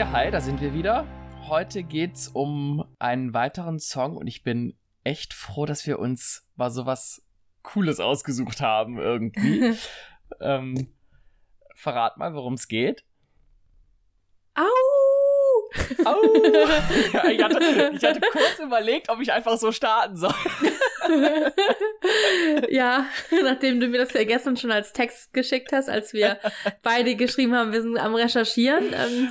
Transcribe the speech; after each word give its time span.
Ja, 0.00 0.12
hi, 0.12 0.30
da 0.30 0.40
sind 0.40 0.62
wir 0.62 0.72
wieder. 0.72 1.06
Heute 1.46 1.82
geht's 1.82 2.28
um 2.28 2.86
einen 2.98 3.34
weiteren 3.34 3.78
Song 3.78 4.16
und 4.16 4.28
ich 4.28 4.42
bin 4.42 4.78
echt 5.04 5.34
froh, 5.34 5.66
dass 5.66 5.86
wir 5.86 5.98
uns 5.98 6.48
mal 6.56 6.70
sowas 6.70 7.22
Cooles 7.60 8.00
ausgesucht 8.00 8.62
haben 8.62 8.98
irgendwie. 8.98 9.76
ähm, 10.40 10.94
verrat 11.74 12.16
mal, 12.16 12.32
worum 12.32 12.54
es 12.54 12.66
geht. 12.66 13.04
Au! 14.54 14.62
Au! 16.06 16.22
ja, 17.12 17.24
ich, 17.26 17.42
hatte, 17.42 17.92
ich 17.94 18.02
hatte 18.02 18.20
kurz 18.32 18.58
überlegt, 18.58 19.10
ob 19.10 19.20
ich 19.20 19.30
einfach 19.30 19.58
so 19.58 19.70
starten 19.70 20.16
soll. 20.16 20.32
ja, 22.70 23.06
nachdem 23.42 23.80
du 23.80 23.88
mir 23.88 23.98
das 23.98 24.12
ja 24.12 24.24
gestern 24.24 24.56
schon 24.56 24.70
als 24.70 24.92
Text 24.92 25.32
geschickt 25.32 25.72
hast, 25.72 25.88
als 25.88 26.12
wir 26.12 26.38
beide 26.82 27.16
geschrieben 27.16 27.54
haben, 27.54 27.72
wir 27.72 27.82
sind 27.82 27.98
am 27.98 28.14
Recherchieren. 28.14 28.92
Ähm, 28.92 29.30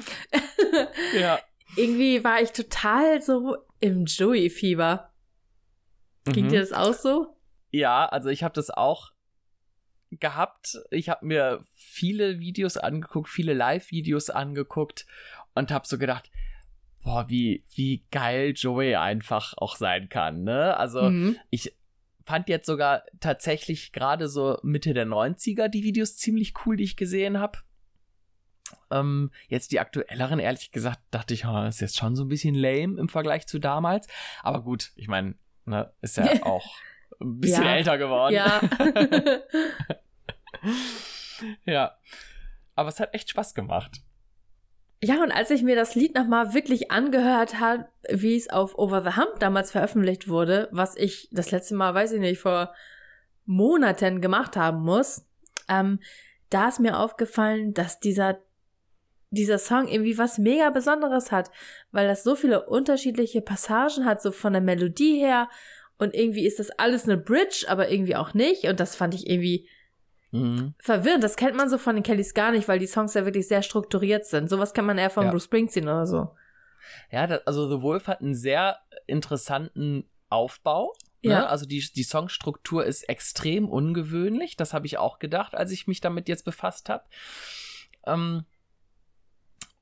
ja. 1.20 1.40
Irgendwie 1.76 2.24
war 2.24 2.42
ich 2.42 2.52
total 2.52 3.22
so 3.22 3.58
im 3.80 4.06
Joey-Fieber. 4.06 5.12
Ging 6.26 6.46
mhm. 6.46 6.50
dir 6.50 6.60
das 6.60 6.74
auch 6.74 6.94
so? 6.94 7.36
Ja, 7.72 8.06
also 8.06 8.30
ich 8.30 8.44
habe 8.44 8.54
das 8.54 8.70
auch 8.70 9.12
gehabt. 10.12 10.80
Ich 10.92 11.10
habe 11.10 11.26
mir 11.26 11.64
viele 11.76 12.40
Videos 12.40 12.78
angeguckt, 12.78 13.30
viele 13.30 13.54
Live-Videos 13.54 14.30
angeguckt 14.30 15.06
und 15.54 15.72
habe 15.72 15.88
so 15.88 15.98
gedacht, 15.98 16.32
boah, 17.04 17.30
wie, 17.30 17.64
wie 17.74 18.06
geil 18.12 18.54
Joey 18.56 18.96
einfach 18.96 19.54
auch 19.58 19.76
sein 19.76 20.10
kann, 20.10 20.44
ne? 20.44 20.76
Also 20.78 21.04
mhm. 21.04 21.38
ich 21.50 21.74
fand 22.26 22.48
jetzt 22.48 22.68
sogar 22.68 23.04
tatsächlich 23.20 23.92
gerade 23.92 24.28
so 24.28 24.60
Mitte 24.62 24.94
der 24.94 25.08
90er 25.08 25.68
die 25.68 25.84
Videos 25.84 26.16
ziemlich 26.16 26.54
cool, 26.66 26.78
die 26.78 26.84
ich 26.84 26.96
gesehen 26.96 27.40
habe. 27.40 27.60
Ähm, 28.92 29.32
jetzt 29.48 29.72
die 29.72 29.80
aktuelleren, 29.80 30.40
ehrlich 30.40 30.72
gesagt, 30.72 31.00
dachte 31.10 31.34
ich, 31.34 31.46
oh, 31.46 31.66
ist 31.66 31.82
jetzt 31.82 31.98
schon 31.98 32.16
so 32.16 32.24
ein 32.24 32.28
bisschen 32.28 32.54
lame 32.54 33.00
im 33.00 33.10
Vergleich 33.10 33.48
zu 33.48 33.58
damals. 33.58 34.08
Aber 34.44 34.62
gut, 34.62 34.92
ich 34.96 35.08
meine, 35.08 35.36
ne, 35.66 35.92
ist 36.02 36.18
ja 36.18 36.26
auch 36.44 36.68
ein 37.20 37.40
bisschen 37.40 37.64
ja. 37.64 37.76
älter 37.76 37.98
geworden. 37.98 38.36
Ja. 38.36 38.62
ja. 41.66 41.98
Aber 42.76 42.90
es 42.90 43.00
hat 43.00 43.14
echt 43.14 43.30
Spaß 43.30 43.56
gemacht. 43.56 44.02
Ja, 45.02 45.24
und 45.24 45.32
als 45.32 45.50
ich 45.50 45.64
mir 45.64 45.78
das 45.78 45.96
Lied 45.96 46.16
nochmal 46.16 46.54
wirklich 46.54 46.92
angehört 46.92 47.60
habe, 47.60 47.88
wie 48.10 48.36
es 48.36 48.50
auf 48.50 48.78
Over 48.78 49.02
the 49.02 49.16
Hump 49.16 49.40
damals 49.40 49.72
veröffentlicht 49.72 50.28
wurde, 50.28 50.68
was 50.72 50.98
ich 50.98 51.30
das 51.32 51.52
letzte 51.52 51.76
Mal, 51.76 51.94
weiß 51.94 52.12
ich 52.14 52.20
nicht, 52.20 52.40
vor 52.40 52.74
Monaten 53.46 54.20
gemacht 54.20 54.58
haben 54.58 54.84
muss, 54.84 55.26
ähm, 55.70 56.00
da 56.50 56.68
ist 56.68 56.82
mir 56.82 57.00
aufgefallen, 57.00 57.74
dass 57.74 58.02
dieser, 58.02 58.40
dieser 59.30 59.58
Song 59.58 59.88
irgendwie 59.88 60.18
was 60.18 60.38
mega 60.38 60.70
Besonderes 60.70 61.32
hat, 61.32 61.50
weil 61.92 62.08
das 62.08 62.24
so 62.24 62.36
viele 62.36 62.66
unterschiedliche 62.66 63.42
Passagen 63.42 64.04
hat, 64.04 64.22
so 64.22 64.32
von 64.32 64.52
der 64.52 64.62
Melodie 64.62 65.18
her, 65.18 65.50
und 65.98 66.14
irgendwie 66.14 66.48
ist 66.48 66.60
das 66.60 66.72
alles 66.72 67.04
eine 67.04 67.18
Bridge, 67.18 67.66
aber 67.68 67.90
irgendwie 67.90 68.16
auch 68.16 68.34
nicht, 68.34 68.66
und 68.66 68.80
das 68.80 68.96
fand 68.96 69.14
ich 69.14 69.30
irgendwie 69.30 69.68
Mhm. 70.32 70.76
Verwirrend, 70.80 71.24
das 71.24 71.36
kennt 71.36 71.56
man 71.56 71.70
so 71.70 71.78
von 71.78 71.96
den 71.96 72.04
Kellys 72.04 72.34
gar 72.34 72.52
nicht, 72.52 72.68
weil 72.68 72.80
die 72.80 72.88
Songs 72.88 73.14
ja 73.14 73.26
wirklich 73.26 73.48
sehr 73.48 73.64
strukturiert 73.64 74.26
sind. 74.26 74.50
Sowas 74.50 74.74
kann 74.74 74.86
man 74.86 74.98
eher 74.98 75.10
von 75.10 75.26
ja. 75.26 75.32
Bruce 75.32 75.46
Springsteen 75.46 75.86
oder 75.86 76.06
so. 76.06 76.36
Ja, 77.12 77.28
das, 77.28 77.46
also 77.48 77.70
The 77.70 77.82
Wolf 77.82 78.08
hat 78.08 78.22
einen 78.22 78.36
sehr 78.36 78.80
interessanten 79.08 80.06
Aufbau. 80.30 80.94
Ne? 81.22 81.32
Ja. 81.32 81.46
Also 81.48 81.66
die, 81.66 81.80
die 81.80 82.04
Songstruktur 82.04 82.86
ist 82.86 83.04
extrem 83.04 83.68
ungewöhnlich. 83.68 84.56
Das 84.56 84.74
habe 84.74 84.86
ich 84.86 84.98
auch 84.98 85.20
gedacht, 85.20 85.56
als 85.56 85.72
ich 85.72 85.88
mich 85.88 86.02
damit 86.02 86.30
jetzt 86.30 86.46
befasst 86.46 86.90
habe. 86.90 87.04
Ähm, 88.06 88.46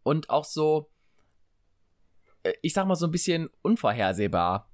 und 0.04 0.30
auch 0.30 0.45
so, 0.45 0.89
äh, 2.44 2.54
ich 2.61 2.73
sag 2.73 2.88
mal 2.88 2.95
so 2.95 3.06
ein 3.06 3.11
bisschen 3.11 3.50
unvorhersehbar. 3.61 4.70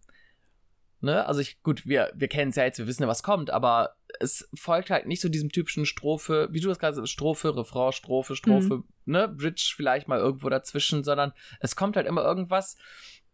Ne? 1.04 1.26
Also 1.26 1.42
ich, 1.42 1.62
gut, 1.62 1.86
wir, 1.86 2.12
wir 2.16 2.30
kennen 2.30 2.52
es 2.52 2.56
ja 2.56 2.64
jetzt, 2.64 2.80
wir 2.80 2.88
wissen 2.88 3.04
ja, 3.04 3.10
was 3.10 3.24
kommt, 3.24 3.50
aber 3.50 3.98
es 4.20 4.50
folgt 4.56 4.90
halt 4.90 5.06
nicht 5.06 5.22
so 5.22 5.28
diesem 5.28 5.50
typischen 5.50 5.86
Strophe, 5.86 6.48
wie 6.52 6.62
du 6.62 6.70
das 6.70 6.80
gerade 6.80 7.06
Strophe, 7.06 7.58
Refrain, 7.58 7.92
Strophe, 7.92 8.38
Strophe, 8.38 8.78
mhm. 8.78 8.84
ne, 9.06 9.28
Bridge 9.28 9.74
vielleicht 9.76 10.08
mal 10.08 10.20
irgendwo 10.20 10.48
dazwischen, 10.48 11.04
sondern 11.04 11.34
es 11.60 11.76
kommt 11.76 11.98
halt 11.98 12.08
immer 12.08 12.24
irgendwas 12.24 12.78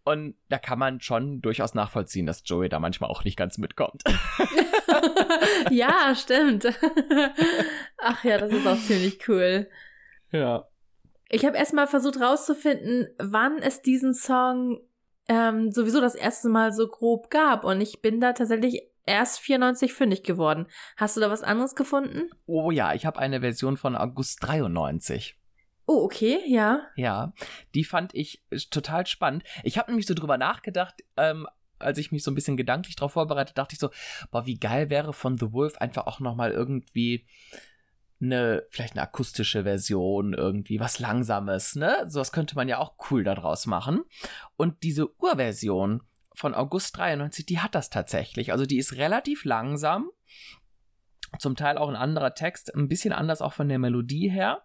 und 0.03 0.35
da 0.47 0.57
kann 0.57 0.79
man 0.79 0.99
schon 0.99 1.41
durchaus 1.41 1.75
nachvollziehen, 1.75 2.25
dass 2.25 2.41
Joey 2.43 2.69
da 2.69 2.79
manchmal 2.79 3.11
auch 3.11 3.23
nicht 3.23 3.37
ganz 3.37 3.59
mitkommt. 3.59 4.01
ja, 5.69 6.15
stimmt. 6.15 6.65
Ach 7.99 8.23
ja, 8.23 8.39
das 8.39 8.51
ist 8.51 8.65
auch 8.65 8.79
ziemlich 8.79 9.27
cool. 9.27 9.69
Ja. 10.31 10.67
Ich 11.29 11.45
habe 11.45 11.57
erstmal 11.57 11.85
versucht 11.85 12.19
rauszufinden, 12.19 13.09
wann 13.19 13.59
es 13.59 13.83
diesen 13.83 14.15
Song 14.15 14.81
ähm, 15.29 15.71
sowieso 15.71 16.01
das 16.01 16.15
erste 16.15 16.49
Mal 16.49 16.73
so 16.73 16.87
grob 16.87 17.29
gab. 17.29 17.63
Und 17.63 17.79
ich 17.79 18.01
bin 18.01 18.19
da 18.19 18.33
tatsächlich 18.33 18.81
erst 19.05 19.39
94 19.39 19.93
fündig 19.93 20.23
geworden. 20.23 20.67
Hast 20.97 21.15
du 21.15 21.21
da 21.21 21.29
was 21.29 21.43
anderes 21.43 21.75
gefunden? 21.75 22.29
Oh 22.45 22.71
ja, 22.71 22.93
ich 22.93 23.05
habe 23.05 23.19
eine 23.19 23.39
Version 23.39 23.77
von 23.77 23.95
August 23.95 24.39
93. 24.41 25.37
Oh, 25.85 26.03
okay, 26.03 26.39
ja. 26.45 26.81
Ja, 26.95 27.33
die 27.73 27.83
fand 27.83 28.13
ich 28.13 28.43
total 28.69 29.07
spannend. 29.07 29.43
Ich 29.63 29.77
habe 29.77 29.89
nämlich 29.89 30.05
so 30.05 30.13
drüber 30.13 30.37
nachgedacht, 30.37 30.95
ähm, 31.17 31.47
als 31.79 31.97
ich 31.97 32.11
mich 32.11 32.23
so 32.23 32.29
ein 32.29 32.35
bisschen 32.35 32.57
gedanklich 32.57 32.95
darauf 32.95 33.13
vorbereitet, 33.13 33.57
dachte 33.57 33.73
ich 33.73 33.79
so, 33.79 33.89
boah, 34.31 34.45
wie 34.45 34.59
geil 34.59 34.89
wäre 34.89 35.13
von 35.13 35.37
The 35.37 35.51
Wolf 35.51 35.77
einfach 35.77 36.05
auch 36.07 36.19
nochmal 36.19 36.51
irgendwie 36.51 37.25
eine, 38.21 38.65
vielleicht 38.69 38.93
eine 38.93 39.03
akustische 39.03 39.63
Version, 39.63 40.33
irgendwie 40.33 40.79
was 40.79 40.99
Langsames, 40.99 41.75
ne? 41.75 42.05
Sowas 42.07 42.31
könnte 42.31 42.55
man 42.55 42.67
ja 42.67 42.77
auch 42.77 42.95
cool 43.09 43.23
daraus 43.23 43.65
machen. 43.65 44.03
Und 44.57 44.83
diese 44.83 45.13
Urversion 45.19 46.03
von 46.33 46.53
August 46.53 46.97
93, 46.97 47.45
die 47.45 47.59
hat 47.59 47.75
das 47.75 47.89
tatsächlich. 47.89 48.51
Also 48.51 48.65
die 48.65 48.77
ist 48.77 48.95
relativ 48.97 49.45
langsam. 49.45 50.09
Zum 51.37 51.55
Teil 51.55 51.77
auch 51.77 51.89
ein 51.89 51.95
anderer 51.95 52.33
Text, 52.33 52.73
ein 52.75 52.87
bisschen 52.87 53.13
anders 53.13 53.41
auch 53.41 53.53
von 53.53 53.69
der 53.69 53.79
Melodie 53.79 54.29
her. 54.29 54.63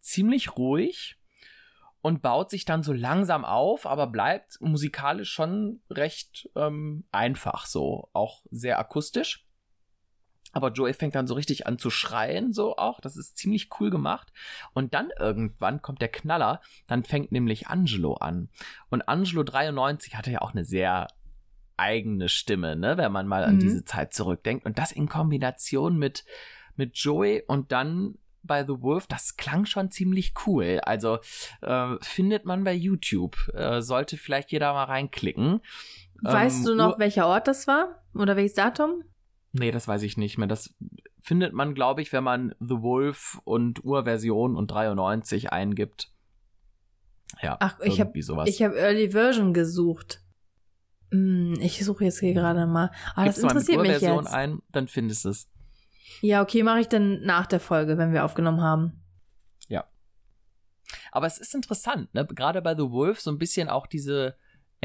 Ziemlich 0.00 0.56
ruhig 0.56 1.18
und 2.00 2.22
baut 2.22 2.50
sich 2.50 2.64
dann 2.64 2.82
so 2.82 2.92
langsam 2.92 3.44
auf, 3.44 3.86
aber 3.86 4.06
bleibt 4.06 4.60
musikalisch 4.60 5.30
schon 5.30 5.82
recht 5.90 6.48
ähm, 6.54 7.04
einfach 7.10 7.66
so. 7.66 8.08
Auch 8.12 8.44
sehr 8.50 8.78
akustisch. 8.78 9.45
Aber 10.52 10.70
Joey 10.72 10.94
fängt 10.94 11.14
dann 11.14 11.26
so 11.26 11.34
richtig 11.34 11.66
an 11.66 11.78
zu 11.78 11.90
schreien, 11.90 12.52
so 12.52 12.76
auch. 12.76 13.00
Das 13.00 13.16
ist 13.16 13.36
ziemlich 13.36 13.68
cool 13.78 13.90
gemacht. 13.90 14.32
Und 14.72 14.94
dann 14.94 15.10
irgendwann 15.18 15.82
kommt 15.82 16.00
der 16.00 16.08
Knaller. 16.08 16.60
Dann 16.86 17.04
fängt 17.04 17.32
nämlich 17.32 17.68
Angelo 17.68 18.14
an. 18.14 18.48
Und 18.88 19.08
Angelo 19.08 19.42
93 19.42 20.16
hatte 20.16 20.30
ja 20.30 20.42
auch 20.42 20.52
eine 20.52 20.64
sehr 20.64 21.08
eigene 21.76 22.28
Stimme, 22.28 22.74
ne, 22.74 22.96
wenn 22.96 23.12
man 23.12 23.26
mal 23.26 23.44
an 23.44 23.56
mhm. 23.56 23.60
diese 23.60 23.84
Zeit 23.84 24.14
zurückdenkt. 24.14 24.64
Und 24.64 24.78
das 24.78 24.92
in 24.92 25.08
Kombination 25.08 25.98
mit, 25.98 26.24
mit 26.76 26.96
Joey 26.96 27.42
und 27.46 27.72
dann 27.72 28.16
bei 28.42 28.64
The 28.64 28.80
Wolf, 28.80 29.06
das 29.06 29.36
klang 29.36 29.66
schon 29.66 29.90
ziemlich 29.90 30.34
cool. 30.46 30.80
Also 30.84 31.18
äh, 31.62 31.96
findet 32.00 32.44
man 32.44 32.64
bei 32.64 32.72
YouTube. 32.72 33.36
Äh, 33.52 33.82
sollte 33.82 34.16
vielleicht 34.16 34.52
jeder 34.52 34.72
mal 34.72 34.84
reinklicken. 34.84 35.60
Weißt 36.22 36.60
ähm, 36.60 36.64
du 36.64 36.74
noch, 36.76 36.98
welcher 36.98 37.26
Ort 37.26 37.48
das 37.48 37.66
war? 37.66 38.02
Oder 38.14 38.36
welches 38.36 38.54
Datum? 38.54 39.02
Nee, 39.58 39.70
das 39.70 39.88
weiß 39.88 40.02
ich 40.02 40.16
nicht 40.16 40.38
mehr. 40.38 40.48
Das 40.48 40.74
findet 41.22 41.52
man, 41.52 41.74
glaube 41.74 42.02
ich, 42.02 42.12
wenn 42.12 42.24
man 42.24 42.54
The 42.60 42.82
Wolf 42.82 43.40
und 43.44 43.84
Urversion 43.84 44.56
und 44.56 44.70
93 44.70 45.52
eingibt. 45.52 46.12
Ja, 47.42 47.56
Ach, 47.60 47.78
ich 47.82 48.00
habe 48.00 48.12
ich 48.18 48.62
habe 48.62 48.78
Early 48.78 49.10
Version 49.10 49.52
gesucht. 49.52 50.22
Hm, 51.10 51.54
ich 51.60 51.84
suche 51.84 52.04
jetzt 52.04 52.20
hier 52.20 52.34
gerade 52.34 52.66
mal. 52.66 52.90
Ah, 53.14 53.24
das 53.24 53.38
interessiert 53.38 53.80
mich 53.82 54.00
jetzt. 54.00 54.32
ein, 54.32 54.62
dann 54.72 54.88
findest 54.88 55.24
du 55.24 55.30
es. 55.30 55.48
Ja, 56.20 56.42
okay, 56.42 56.62
mache 56.62 56.80
ich 56.80 56.88
dann 56.88 57.22
nach 57.22 57.46
der 57.46 57.60
Folge, 57.60 57.98
wenn 57.98 58.12
wir 58.12 58.24
aufgenommen 58.24 58.60
haben. 58.60 59.02
Ja. 59.68 59.84
Aber 61.12 61.26
es 61.26 61.38
ist 61.38 61.54
interessant, 61.54 62.12
ne? 62.14 62.26
Gerade 62.26 62.62
bei 62.62 62.74
The 62.74 62.90
Wolf 62.90 63.20
so 63.20 63.30
ein 63.30 63.38
bisschen 63.38 63.68
auch 63.68 63.86
diese 63.86 64.36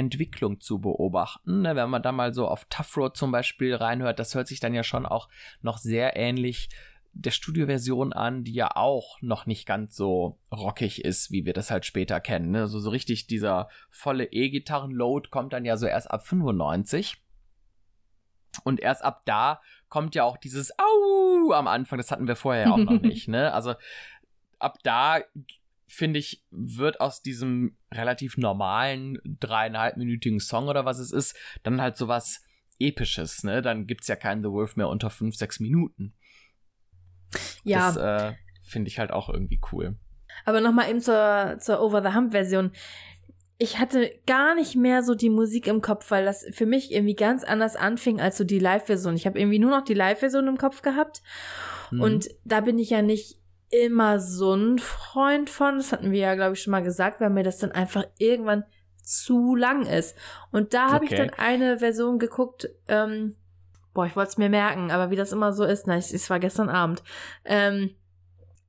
Entwicklung 0.01 0.59
zu 0.59 0.79
beobachten. 0.79 1.61
Ne? 1.61 1.75
Wenn 1.75 1.89
man 1.89 2.01
da 2.01 2.11
mal 2.11 2.33
so 2.33 2.47
auf 2.47 2.65
Tough 2.65 2.97
Road 2.97 3.15
zum 3.15 3.31
Beispiel 3.31 3.75
reinhört, 3.75 4.19
das 4.19 4.35
hört 4.35 4.47
sich 4.47 4.59
dann 4.59 4.73
ja 4.73 4.83
schon 4.83 5.05
auch 5.05 5.29
noch 5.61 5.77
sehr 5.77 6.17
ähnlich 6.17 6.69
der 7.13 7.31
Studioversion 7.31 8.13
an, 8.13 8.43
die 8.43 8.53
ja 8.53 8.75
auch 8.75 9.21
noch 9.21 9.45
nicht 9.45 9.65
ganz 9.65 9.95
so 9.95 10.39
rockig 10.51 11.03
ist, 11.03 11.31
wie 11.31 11.45
wir 11.45 11.53
das 11.53 11.69
halt 11.69 11.85
später 11.85 12.19
kennen. 12.19 12.51
Ne? 12.51 12.61
Also 12.61 12.79
so 12.79 12.89
richtig 12.89 13.27
dieser 13.27 13.69
volle 13.89 14.25
E-Gitarren-Load 14.25 15.29
kommt 15.29 15.53
dann 15.53 15.65
ja 15.65 15.77
so 15.77 15.87
erst 15.87 16.09
ab 16.09 16.25
95. 16.25 17.17
Und 18.63 18.79
erst 18.79 19.03
ab 19.03 19.21
da 19.25 19.61
kommt 19.89 20.15
ja 20.15 20.23
auch 20.23 20.37
dieses 20.37 20.71
Au 20.77 21.51
am 21.51 21.67
Anfang. 21.67 21.97
Das 21.97 22.11
hatten 22.11 22.27
wir 22.27 22.35
vorher 22.35 22.65
ja 22.65 22.71
auch 22.71 22.77
noch 22.77 23.01
nicht. 23.01 23.27
Ne? 23.27 23.53
Also 23.53 23.75
ab 24.59 24.77
da 24.83 25.19
finde 25.91 26.19
ich, 26.19 26.43
wird 26.51 27.01
aus 27.01 27.21
diesem 27.21 27.77
relativ 27.93 28.37
normalen 28.37 29.19
dreieinhalbminütigen 29.25 30.39
Song 30.39 30.67
oder 30.67 30.85
was 30.85 30.99
es 30.99 31.11
ist, 31.11 31.35
dann 31.63 31.81
halt 31.81 31.97
sowas 31.97 32.43
Episches, 32.79 33.43
ne? 33.43 33.61
Dann 33.61 33.85
gibt's 33.87 34.07
ja 34.07 34.15
keinen 34.15 34.41
The 34.41 34.49
Wolf 34.49 34.75
mehr 34.75 34.87
unter 34.87 35.09
fünf, 35.09 35.35
sechs 35.35 35.59
Minuten. 35.59 36.13
Ja. 37.63 37.91
Das 37.91 37.97
äh, 37.97 38.35
finde 38.63 38.87
ich 38.87 38.99
halt 38.99 39.11
auch 39.11 39.29
irgendwie 39.29 39.59
cool. 39.71 39.97
Aber 40.45 40.61
nochmal 40.61 40.89
eben 40.89 41.01
zur, 41.01 41.57
zur 41.59 41.81
Over 41.81 42.01
the 42.01 42.15
Hump-Version. 42.15 42.71
Ich 43.57 43.77
hatte 43.77 44.11
gar 44.25 44.55
nicht 44.55 44.75
mehr 44.75 45.03
so 45.03 45.13
die 45.13 45.29
Musik 45.29 45.67
im 45.67 45.81
Kopf, 45.81 46.09
weil 46.09 46.25
das 46.25 46.47
für 46.51 46.65
mich 46.65 46.91
irgendwie 46.91 47.15
ganz 47.15 47.43
anders 47.43 47.75
anfing 47.75 48.19
als 48.19 48.37
so 48.37 48.43
die 48.43 48.57
Live-Version. 48.57 49.15
Ich 49.15 49.27
habe 49.27 49.39
irgendwie 49.39 49.59
nur 49.59 49.69
noch 49.69 49.83
die 49.83 49.93
Live-Version 49.93 50.47
im 50.47 50.57
Kopf 50.57 50.81
gehabt. 50.81 51.21
Mhm. 51.91 52.01
Und 52.01 52.29
da 52.43 52.61
bin 52.61 52.79
ich 52.79 52.89
ja 52.89 53.03
nicht 53.03 53.40
immer 53.71 54.19
so 54.19 54.53
ein 54.53 54.79
Freund 54.79 55.49
von. 55.49 55.77
Das 55.77 55.91
hatten 55.91 56.11
wir 56.11 56.19
ja, 56.19 56.35
glaube 56.35 56.53
ich, 56.53 56.61
schon 56.61 56.71
mal 56.71 56.83
gesagt, 56.83 57.21
weil 57.21 57.29
mir 57.29 57.43
das 57.43 57.57
dann 57.57 57.71
einfach 57.71 58.05
irgendwann 58.17 58.65
zu 59.01 59.55
lang 59.55 59.85
ist. 59.85 60.15
Und 60.51 60.73
da 60.73 60.91
habe 60.91 61.05
okay. 61.05 61.13
ich 61.13 61.19
dann 61.19 61.31
eine 61.31 61.79
Version 61.79 62.19
geguckt, 62.19 62.69
ähm, 62.87 63.35
boah, 63.93 64.05
ich 64.05 64.15
wollte 64.15 64.29
es 64.29 64.37
mir 64.37 64.49
merken, 64.49 64.91
aber 64.91 65.09
wie 65.09 65.15
das 65.15 65.31
immer 65.31 65.53
so 65.53 65.63
ist, 65.63 65.87
na, 65.87 65.97
es 65.97 66.29
war 66.29 66.39
gestern 66.39 66.69
Abend, 66.69 67.03
ähm, 67.45 67.95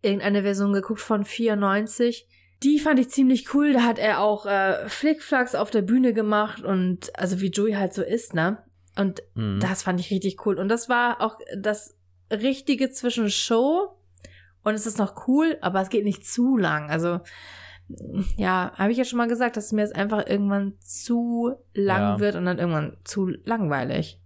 irgendeine 0.03 0.43
Version 0.43 0.73
geguckt 0.73 1.01
von 1.01 1.25
94. 1.25 2.29
Die 2.63 2.79
fand 2.79 3.01
ich 3.01 3.11
ziemlich 3.11 3.55
cool. 3.55 3.73
Da 3.73 3.83
hat 3.83 3.99
er 3.99 4.21
auch 4.21 4.47
äh, 4.47 4.89
Flickflacks 4.89 5.55
auf 5.55 5.71
der 5.71 5.83
Bühne 5.83 6.13
gemacht 6.13 6.63
und 6.63 7.17
also 7.19 7.41
wie 7.41 7.51
Joey 7.51 7.73
halt 7.73 7.93
so 7.93 8.03
ist, 8.03 8.35
ne? 8.35 8.63
Und 8.97 9.23
mhm. 9.35 9.59
das 9.61 9.83
fand 9.83 9.99
ich 10.01 10.11
richtig 10.11 10.45
cool. 10.47 10.59
Und 10.59 10.69
das 10.69 10.89
war 10.89 11.21
auch 11.21 11.39
das 11.57 11.97
Richtige 12.31 12.91
zwischen 12.91 13.31
Show 13.31 13.97
und 14.65 14.75
es 14.75 14.87
ist 14.87 14.99
noch 14.99 15.27
cool, 15.27 15.59
aber 15.61 15.81
es 15.81 15.89
geht 15.89 16.05
nicht 16.05 16.27
zu 16.27 16.57
lang. 16.57 16.91
Also 16.91 17.21
ja, 18.37 18.73
habe 18.77 18.93
ich 18.93 18.99
ja 18.99 19.05
schon 19.05 19.19
mal 19.19 19.29
gesagt, 19.29 19.57
dass 19.57 19.73
mir 19.73 19.83
es 19.83 19.93
einfach 19.93 20.27
irgendwann 20.27 20.79
zu 20.81 21.55
lang 21.75 22.01
ja. 22.01 22.21
wird 22.21 22.37
und 22.37 22.45
dann 22.45 22.59
irgendwann 22.59 22.97
zu 23.05 23.27
langweilig. 23.45 24.19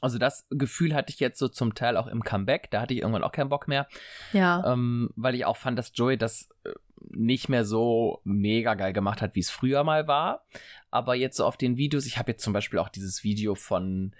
Also 0.00 0.18
das 0.18 0.46
Gefühl 0.50 0.94
hatte 0.94 1.12
ich 1.12 1.20
jetzt 1.20 1.38
so 1.38 1.48
zum 1.48 1.74
Teil 1.74 1.96
auch 1.96 2.06
im 2.06 2.22
Comeback. 2.22 2.70
Da 2.70 2.80
hatte 2.80 2.94
ich 2.94 3.00
irgendwann 3.00 3.24
auch 3.24 3.32
keinen 3.32 3.48
Bock 3.48 3.68
mehr. 3.68 3.86
Ja. 4.32 4.72
Ähm, 4.72 5.10
weil 5.16 5.34
ich 5.34 5.44
auch 5.44 5.56
fand, 5.56 5.78
dass 5.78 5.92
Joey 5.94 6.18
das 6.18 6.48
äh, 6.64 6.70
nicht 7.10 7.48
mehr 7.48 7.64
so 7.64 8.20
mega 8.24 8.74
geil 8.74 8.92
gemacht 8.92 9.22
hat, 9.22 9.34
wie 9.34 9.40
es 9.40 9.50
früher 9.50 9.84
mal 9.84 10.06
war. 10.06 10.44
Aber 10.90 11.14
jetzt 11.14 11.36
so 11.36 11.44
auf 11.44 11.56
den 11.56 11.76
Videos, 11.76 12.06
ich 12.06 12.18
habe 12.18 12.32
jetzt 12.32 12.42
zum 12.42 12.52
Beispiel 12.52 12.78
auch 12.78 12.88
dieses 12.88 13.24
Video 13.24 13.54
von 13.54 14.14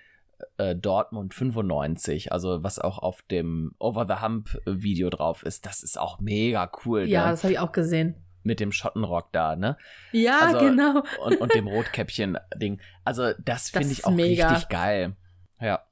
äh, 0.56 0.74
Dortmund 0.74 1.34
95, 1.34 2.32
also 2.32 2.62
was 2.62 2.78
auch 2.78 2.98
auf 2.98 3.22
dem 3.22 3.74
Over 3.78 4.06
the 4.08 4.22
Hump 4.22 4.58
Video 4.66 5.10
drauf 5.10 5.42
ist. 5.42 5.66
Das 5.66 5.82
ist 5.82 5.98
auch 5.98 6.20
mega 6.20 6.70
cool. 6.84 7.04
Ja, 7.04 7.24
ne? 7.24 7.30
das 7.30 7.44
habe 7.44 7.52
ich 7.52 7.58
auch 7.58 7.72
gesehen 7.72 8.24
mit 8.44 8.60
dem 8.60 8.72
Schottenrock 8.72 9.32
da, 9.32 9.56
ne? 9.56 9.76
Ja, 10.12 10.40
also, 10.40 10.58
genau. 10.58 11.02
Und, 11.24 11.40
und 11.40 11.54
dem 11.54 11.66
Rotkäppchen-Ding. 11.74 12.80
Also, 13.04 13.32
das 13.38 13.70
finde 13.70 13.90
ich 13.90 14.04
auch 14.04 14.10
mega. 14.10 14.48
richtig 14.50 14.68
geil. 14.68 15.16
Ja. 15.60 15.84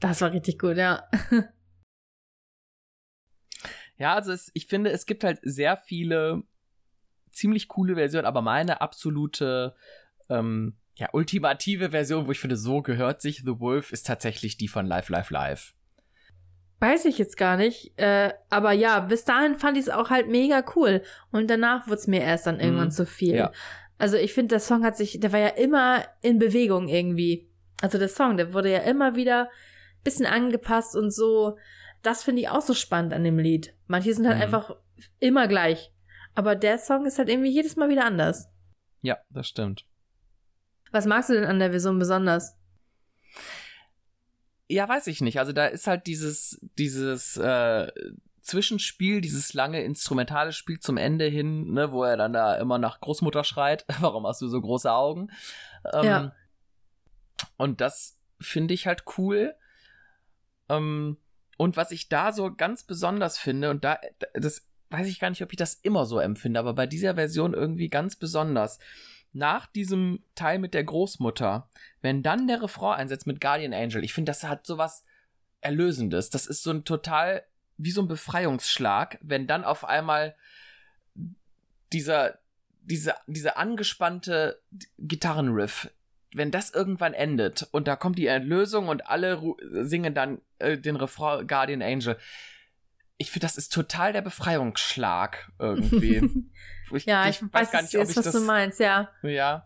Das 0.00 0.20
war 0.20 0.32
richtig 0.32 0.58
gut, 0.58 0.76
ja. 0.76 1.08
ja, 3.98 4.14
also 4.14 4.32
es, 4.32 4.50
ich 4.54 4.66
finde, 4.66 4.90
es 4.90 5.04
gibt 5.04 5.24
halt 5.24 5.40
sehr 5.42 5.76
viele 5.76 6.44
ziemlich 7.30 7.68
coole 7.68 7.96
Versionen, 7.96 8.26
aber 8.26 8.42
meine 8.42 8.80
absolute, 8.80 9.74
ähm, 10.28 10.78
ja, 10.94 11.08
ultimative 11.12 11.90
Version, 11.90 12.26
wo 12.26 12.32
ich 12.32 12.40
finde, 12.40 12.56
so 12.56 12.82
gehört 12.82 13.22
sich 13.22 13.38
The 13.38 13.60
Wolf, 13.60 13.92
ist 13.92 14.06
tatsächlich 14.06 14.56
die 14.56 14.68
von 14.68 14.86
Live, 14.86 15.08
Live, 15.08 15.30
Live. 15.30 15.74
Weiß 16.80 17.04
ich 17.04 17.16
jetzt 17.16 17.36
gar 17.36 17.56
nicht. 17.56 17.96
Äh, 17.96 18.32
aber 18.50 18.72
ja, 18.72 19.00
bis 19.00 19.24
dahin 19.24 19.54
fand 19.54 19.78
ich 19.78 19.84
es 19.84 19.88
auch 19.88 20.10
halt 20.10 20.28
mega 20.28 20.64
cool. 20.74 21.02
Und 21.30 21.48
danach 21.48 21.86
wurde 21.86 21.96
es 21.96 22.06
mir 22.08 22.20
erst 22.20 22.46
dann 22.46 22.60
irgendwann 22.60 22.86
mhm. 22.86 22.92
zu 22.92 23.06
viel. 23.06 23.36
Ja. 23.36 23.52
Also 23.98 24.16
ich 24.16 24.34
finde, 24.34 24.48
der 24.48 24.60
Song 24.60 24.84
hat 24.84 24.96
sich, 24.96 25.20
der 25.20 25.32
war 25.32 25.38
ja 25.38 25.48
immer 25.48 26.04
in 26.22 26.40
Bewegung 26.40 26.88
irgendwie. 26.88 27.48
Also 27.80 27.98
der 27.98 28.08
Song, 28.08 28.36
der 28.36 28.52
wurde 28.52 28.72
ja 28.72 28.80
immer 28.80 29.14
wieder 29.14 29.48
bisschen 30.02 30.26
angepasst 30.26 30.96
und 30.96 31.12
so. 31.12 31.56
Das 32.02 32.24
finde 32.24 32.42
ich 32.42 32.48
auch 32.48 32.62
so 32.62 32.74
spannend 32.74 33.12
an 33.12 33.22
dem 33.22 33.38
Lied. 33.38 33.74
Manche 33.86 34.12
sind 34.12 34.26
halt 34.26 34.38
mhm. 34.38 34.42
einfach 34.42 34.76
immer 35.20 35.46
gleich. 35.46 35.92
Aber 36.34 36.56
der 36.56 36.78
Song 36.78 37.06
ist 37.06 37.18
halt 37.18 37.28
irgendwie 37.28 37.50
jedes 37.50 37.76
Mal 37.76 37.88
wieder 37.88 38.04
anders. 38.04 38.48
Ja, 39.02 39.18
das 39.30 39.46
stimmt. 39.46 39.86
Was 40.92 41.06
magst 41.06 41.30
du 41.30 41.34
denn 41.34 41.44
an 41.44 41.58
der 41.58 41.70
Version 41.70 41.98
besonders? 41.98 42.56
Ja, 44.68 44.88
weiß 44.88 45.08
ich 45.08 45.20
nicht. 45.20 45.38
Also 45.38 45.52
da 45.52 45.66
ist 45.66 45.86
halt 45.86 46.06
dieses, 46.06 46.60
dieses 46.78 47.36
äh, 47.36 47.90
Zwischenspiel, 48.42 49.20
dieses 49.20 49.54
lange 49.54 49.82
instrumentale 49.82 50.52
Spiel 50.52 50.80
zum 50.80 50.96
Ende 50.96 51.26
hin, 51.26 51.72
ne, 51.72 51.92
wo 51.92 52.04
er 52.04 52.16
dann 52.16 52.32
da 52.32 52.56
immer 52.56 52.78
nach 52.78 53.00
Großmutter 53.00 53.44
schreit. 53.44 53.84
Warum 54.00 54.26
hast 54.26 54.40
du 54.42 54.48
so 54.48 54.60
große 54.60 54.90
Augen? 54.92 55.30
Ähm, 55.92 56.04
ja. 56.04 56.32
Und 57.56 57.80
das 57.80 58.18
finde 58.40 58.74
ich 58.74 58.86
halt 58.86 59.04
cool. 59.16 59.54
Ähm, 60.68 61.16
und 61.56 61.76
was 61.76 61.90
ich 61.90 62.08
da 62.08 62.32
so 62.32 62.52
ganz 62.54 62.82
besonders 62.82 63.38
finde, 63.38 63.70
und 63.70 63.84
da, 63.84 63.98
das 64.34 64.66
weiß 64.90 65.06
ich 65.06 65.20
gar 65.20 65.30
nicht, 65.30 65.42
ob 65.42 65.52
ich 65.52 65.56
das 65.56 65.74
immer 65.74 66.04
so 66.06 66.18
empfinde, 66.18 66.60
aber 66.60 66.74
bei 66.74 66.86
dieser 66.86 67.14
Version 67.14 67.54
irgendwie 67.54 67.88
ganz 67.88 68.16
besonders. 68.16 68.78
Nach 69.32 69.66
diesem 69.66 70.22
Teil 70.34 70.58
mit 70.58 70.74
der 70.74 70.84
Großmutter, 70.84 71.68
wenn 72.00 72.22
dann 72.22 72.46
der 72.46 72.62
Refrain 72.62 72.98
einsetzt 72.98 73.26
mit 73.26 73.40
Guardian 73.40 73.72
Angel, 73.72 74.04
ich 74.04 74.12
finde, 74.12 74.30
das 74.30 74.44
hat 74.44 74.66
sowas 74.66 75.04
Erlösendes. 75.60 76.30
Das 76.30 76.46
ist 76.46 76.62
so 76.62 76.70
ein 76.70 76.84
total, 76.84 77.44
wie 77.76 77.92
so 77.92 78.02
ein 78.02 78.08
Befreiungsschlag, 78.08 79.18
wenn 79.22 79.46
dann 79.46 79.64
auf 79.64 79.84
einmal 79.84 80.34
dieser, 81.92 82.38
diese, 82.82 83.14
diese 83.26 83.56
angespannte 83.56 84.60
Gitarrenriff 84.98 85.88
wenn 86.34 86.50
das 86.50 86.70
irgendwann 86.70 87.14
endet 87.14 87.68
und 87.72 87.86
da 87.86 87.96
kommt 87.96 88.18
die 88.18 88.26
Erlösung 88.26 88.88
und 88.88 89.06
alle 89.06 89.40
singen 89.82 90.14
dann 90.14 90.40
äh, 90.58 90.78
den 90.78 90.96
Refrain 90.96 91.46
Guardian 91.46 91.82
Angel. 91.82 92.16
Ich 93.18 93.30
finde, 93.30 93.46
das 93.46 93.56
ist 93.56 93.72
total 93.72 94.12
der 94.12 94.22
Befreiungsschlag 94.22 95.52
irgendwie. 95.58 96.22
Ich, 96.96 97.06
ja, 97.06 97.28
ich, 97.28 97.42
ich 97.42 97.52
weiß 97.52 97.70
gar 97.70 97.82
nicht, 97.82 97.96
ob 97.96 98.08
ich 98.08 98.16
was 98.16 98.24
das, 98.24 98.34
du 98.34 98.40
meinst, 98.40 98.80
ja. 98.80 99.10
Ja, 99.22 99.64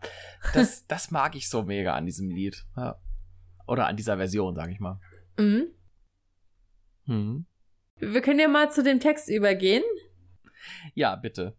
das, 0.53 0.87
das 0.87 1.11
mag 1.11 1.35
ich 1.35 1.49
so 1.49 1.63
mega 1.63 1.93
an 1.93 2.05
diesem 2.05 2.29
Lied. 2.29 2.65
Ja. 2.75 2.99
Oder 3.67 3.87
an 3.87 3.97
dieser 3.97 4.17
Version, 4.17 4.55
sag 4.55 4.71
ich 4.71 4.79
mal. 4.79 4.99
Mhm. 5.37 5.67
Hm. 7.05 7.45
Wir 7.99 8.21
können 8.21 8.39
ja 8.39 8.47
mal 8.47 8.71
zu 8.71 8.83
dem 8.83 8.99
Text 8.99 9.29
übergehen. 9.29 9.83
Ja, 10.93 11.15
bitte. 11.15 11.55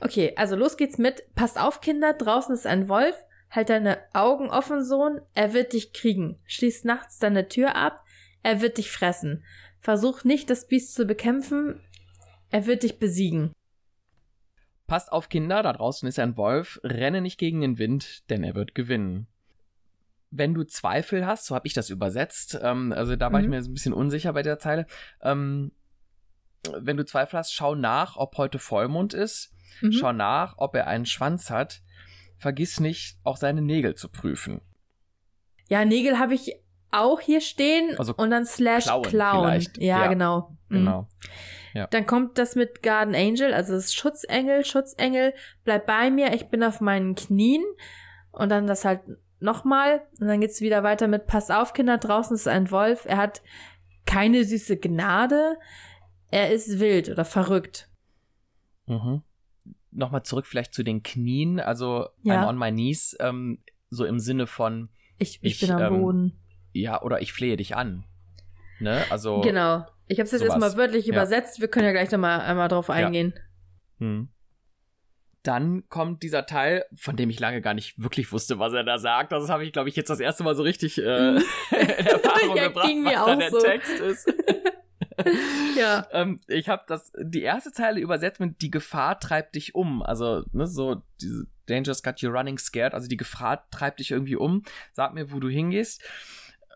Okay, 0.00 0.32
also 0.36 0.56
los 0.56 0.76
geht's 0.76 0.98
mit. 0.98 1.34
Passt 1.34 1.58
auf, 1.58 1.80
Kinder, 1.80 2.12
draußen 2.12 2.54
ist 2.54 2.66
ein 2.66 2.88
Wolf. 2.88 3.16
Halt 3.50 3.70
deine 3.70 3.98
Augen 4.12 4.50
offen, 4.50 4.84
Sohn, 4.84 5.20
er 5.32 5.54
wird 5.54 5.74
dich 5.74 5.92
kriegen. 5.92 6.40
Schließ 6.44 6.84
nachts 6.84 7.18
deine 7.18 7.48
Tür 7.48 7.76
ab, 7.76 8.04
er 8.42 8.60
wird 8.60 8.78
dich 8.78 8.90
fressen. 8.90 9.44
Versuch 9.80 10.24
nicht, 10.24 10.50
das 10.50 10.66
Biest 10.66 10.94
zu 10.94 11.04
bekämpfen, 11.06 11.80
er 12.50 12.66
wird 12.66 12.82
dich 12.82 12.98
besiegen. 12.98 13.52
Passt 14.86 15.10
auf, 15.12 15.28
Kinder, 15.28 15.62
da 15.62 15.72
draußen 15.72 16.06
ist 16.08 16.18
ein 16.18 16.36
Wolf, 16.36 16.78
renne 16.84 17.20
nicht 17.20 17.38
gegen 17.38 17.60
den 17.60 17.78
Wind, 17.78 18.28
denn 18.30 18.44
er 18.44 18.54
wird 18.54 18.74
gewinnen. 18.74 19.26
Wenn 20.30 20.52
du 20.52 20.64
Zweifel 20.64 21.26
hast, 21.26 21.46
so 21.46 21.54
habe 21.54 21.66
ich 21.66 21.74
das 21.74 21.90
übersetzt, 21.90 22.58
ähm, 22.62 22.92
also 22.92 23.16
da 23.16 23.32
war 23.32 23.38
mhm. 23.38 23.44
ich 23.44 23.50
mir 23.50 23.56
ein 23.56 23.74
bisschen 23.74 23.94
unsicher 23.94 24.32
bei 24.32 24.42
der 24.42 24.58
Zeile, 24.58 24.86
ähm, 25.22 25.72
wenn 26.76 26.96
du 26.96 27.04
Zweifel 27.04 27.38
hast, 27.38 27.52
schau 27.52 27.74
nach, 27.74 28.16
ob 28.16 28.36
heute 28.36 28.58
Vollmond 28.58 29.14
ist, 29.14 29.52
mhm. 29.80 29.92
schau 29.92 30.12
nach, 30.12 30.54
ob 30.58 30.74
er 30.74 30.86
einen 30.86 31.06
Schwanz 31.06 31.50
hat, 31.50 31.82
vergiss 32.36 32.80
nicht, 32.80 33.18
auch 33.22 33.36
seine 33.36 33.62
Nägel 33.62 33.94
zu 33.94 34.08
prüfen. 34.08 34.60
Ja, 35.68 35.84
Nägel 35.84 36.18
habe 36.18 36.34
ich 36.34 36.56
auch 36.90 37.20
hier 37.20 37.40
stehen 37.40 37.96
also 37.98 38.14
und 38.14 38.30
dann 38.30 38.44
slash 38.44 38.84
Clown. 38.84 39.02
Clown. 39.02 39.60
Ja, 39.78 40.02
ja, 40.02 40.06
genau. 40.08 40.56
Mhm. 40.68 41.06
Ja. 41.74 41.86
Dann 41.88 42.06
kommt 42.06 42.38
das 42.38 42.54
mit 42.56 42.82
Garden 42.82 43.14
Angel, 43.14 43.52
also 43.52 43.74
das 43.74 43.92
Schutzengel, 43.92 44.64
Schutzengel, 44.64 45.34
bleib 45.64 45.86
bei 45.86 46.10
mir, 46.10 46.32
ich 46.32 46.48
bin 46.48 46.62
auf 46.62 46.80
meinen 46.80 47.14
Knien. 47.14 47.64
Und 48.30 48.48
dann 48.48 48.66
das 48.66 48.84
halt 48.84 49.00
nochmal. 49.40 50.02
Und 50.20 50.28
dann 50.28 50.40
geht's 50.40 50.60
wieder 50.60 50.82
weiter 50.82 51.06
mit 51.08 51.26
Pass 51.26 51.50
auf, 51.50 51.72
Kinder, 51.72 51.98
draußen 51.98 52.34
ist 52.34 52.48
ein 52.48 52.70
Wolf. 52.70 53.04
Er 53.04 53.18
hat 53.18 53.42
keine 54.06 54.44
süße 54.44 54.76
Gnade. 54.76 55.56
Er 56.30 56.50
ist 56.50 56.80
wild 56.80 57.10
oder 57.10 57.24
verrückt. 57.24 57.88
Mhm 58.86 59.22
nochmal 59.94 60.22
zurück 60.24 60.46
vielleicht 60.46 60.74
zu 60.74 60.82
den 60.82 61.02
Knien, 61.02 61.60
also 61.60 62.08
ja. 62.22 62.42
I'm 62.42 62.48
on 62.48 62.58
my 62.58 62.70
knees, 62.70 63.16
ähm, 63.20 63.58
so 63.90 64.04
im 64.04 64.18
Sinne 64.18 64.46
von 64.46 64.90
ich, 65.18 65.38
ich, 65.42 65.54
ich 65.54 65.60
bin 65.60 65.70
am 65.70 65.94
ähm, 65.94 66.00
Boden. 66.00 66.32
Ja, 66.72 67.02
oder 67.02 67.22
ich 67.22 67.32
flehe 67.32 67.56
dich 67.56 67.76
an. 67.76 68.04
Ne? 68.80 69.04
Also 69.10 69.40
Genau. 69.40 69.86
Ich 70.06 70.18
habe 70.18 70.26
es 70.26 70.32
jetzt 70.32 70.42
erstmal 70.42 70.76
wörtlich 70.76 71.06
ja. 71.06 71.12
übersetzt. 71.12 71.60
Wir 71.60 71.68
können 71.68 71.86
ja 71.86 71.92
gleich 71.92 72.10
nochmal 72.10 72.40
einmal 72.40 72.68
drauf 72.68 72.90
eingehen. 72.90 73.34
Ja. 73.98 74.06
Hm. 74.06 74.28
Dann 75.42 75.88
kommt 75.88 76.22
dieser 76.22 76.46
Teil, 76.46 76.86
von 76.96 77.16
dem 77.16 77.28
ich 77.28 77.38
lange 77.38 77.60
gar 77.60 77.74
nicht 77.74 78.02
wirklich 78.02 78.32
wusste, 78.32 78.58
was 78.58 78.72
er 78.72 78.82
da 78.82 78.98
sagt. 78.98 79.32
Das 79.32 79.50
habe 79.50 79.64
ich, 79.64 79.72
glaube 79.72 79.90
ich, 79.90 79.96
jetzt 79.96 80.08
das 80.08 80.20
erste 80.20 80.42
Mal 80.42 80.54
so 80.54 80.62
richtig 80.62 80.98
äh, 80.98 81.02
in 81.36 82.06
Erfahrung 82.06 82.56
ja, 82.56 82.68
gebracht, 82.68 82.88
was 83.04 83.26
da 83.26 83.36
der 83.36 83.50
so. 83.50 83.60
Text 83.60 84.00
ist. 84.00 84.32
ja. 85.76 86.06
Ähm, 86.12 86.40
ich 86.48 86.68
habe 86.68 86.84
das 86.86 87.12
die 87.18 87.42
erste 87.42 87.72
Zeile 87.72 88.00
übersetzt 88.00 88.40
mit 88.40 88.62
die 88.62 88.70
Gefahr 88.70 89.20
treibt 89.20 89.54
dich 89.54 89.74
um. 89.74 90.02
Also, 90.02 90.44
ne, 90.52 90.66
so 90.66 91.02
diese 91.20 91.46
Danger's 91.66 92.02
got 92.02 92.20
you 92.20 92.30
running 92.30 92.58
scared. 92.58 92.94
Also 92.94 93.08
die 93.08 93.16
Gefahr 93.16 93.68
treibt 93.70 94.00
dich 94.00 94.10
irgendwie 94.10 94.36
um. 94.36 94.62
Sag 94.92 95.14
mir, 95.14 95.30
wo 95.30 95.40
du 95.40 95.48
hingehst. 95.48 96.02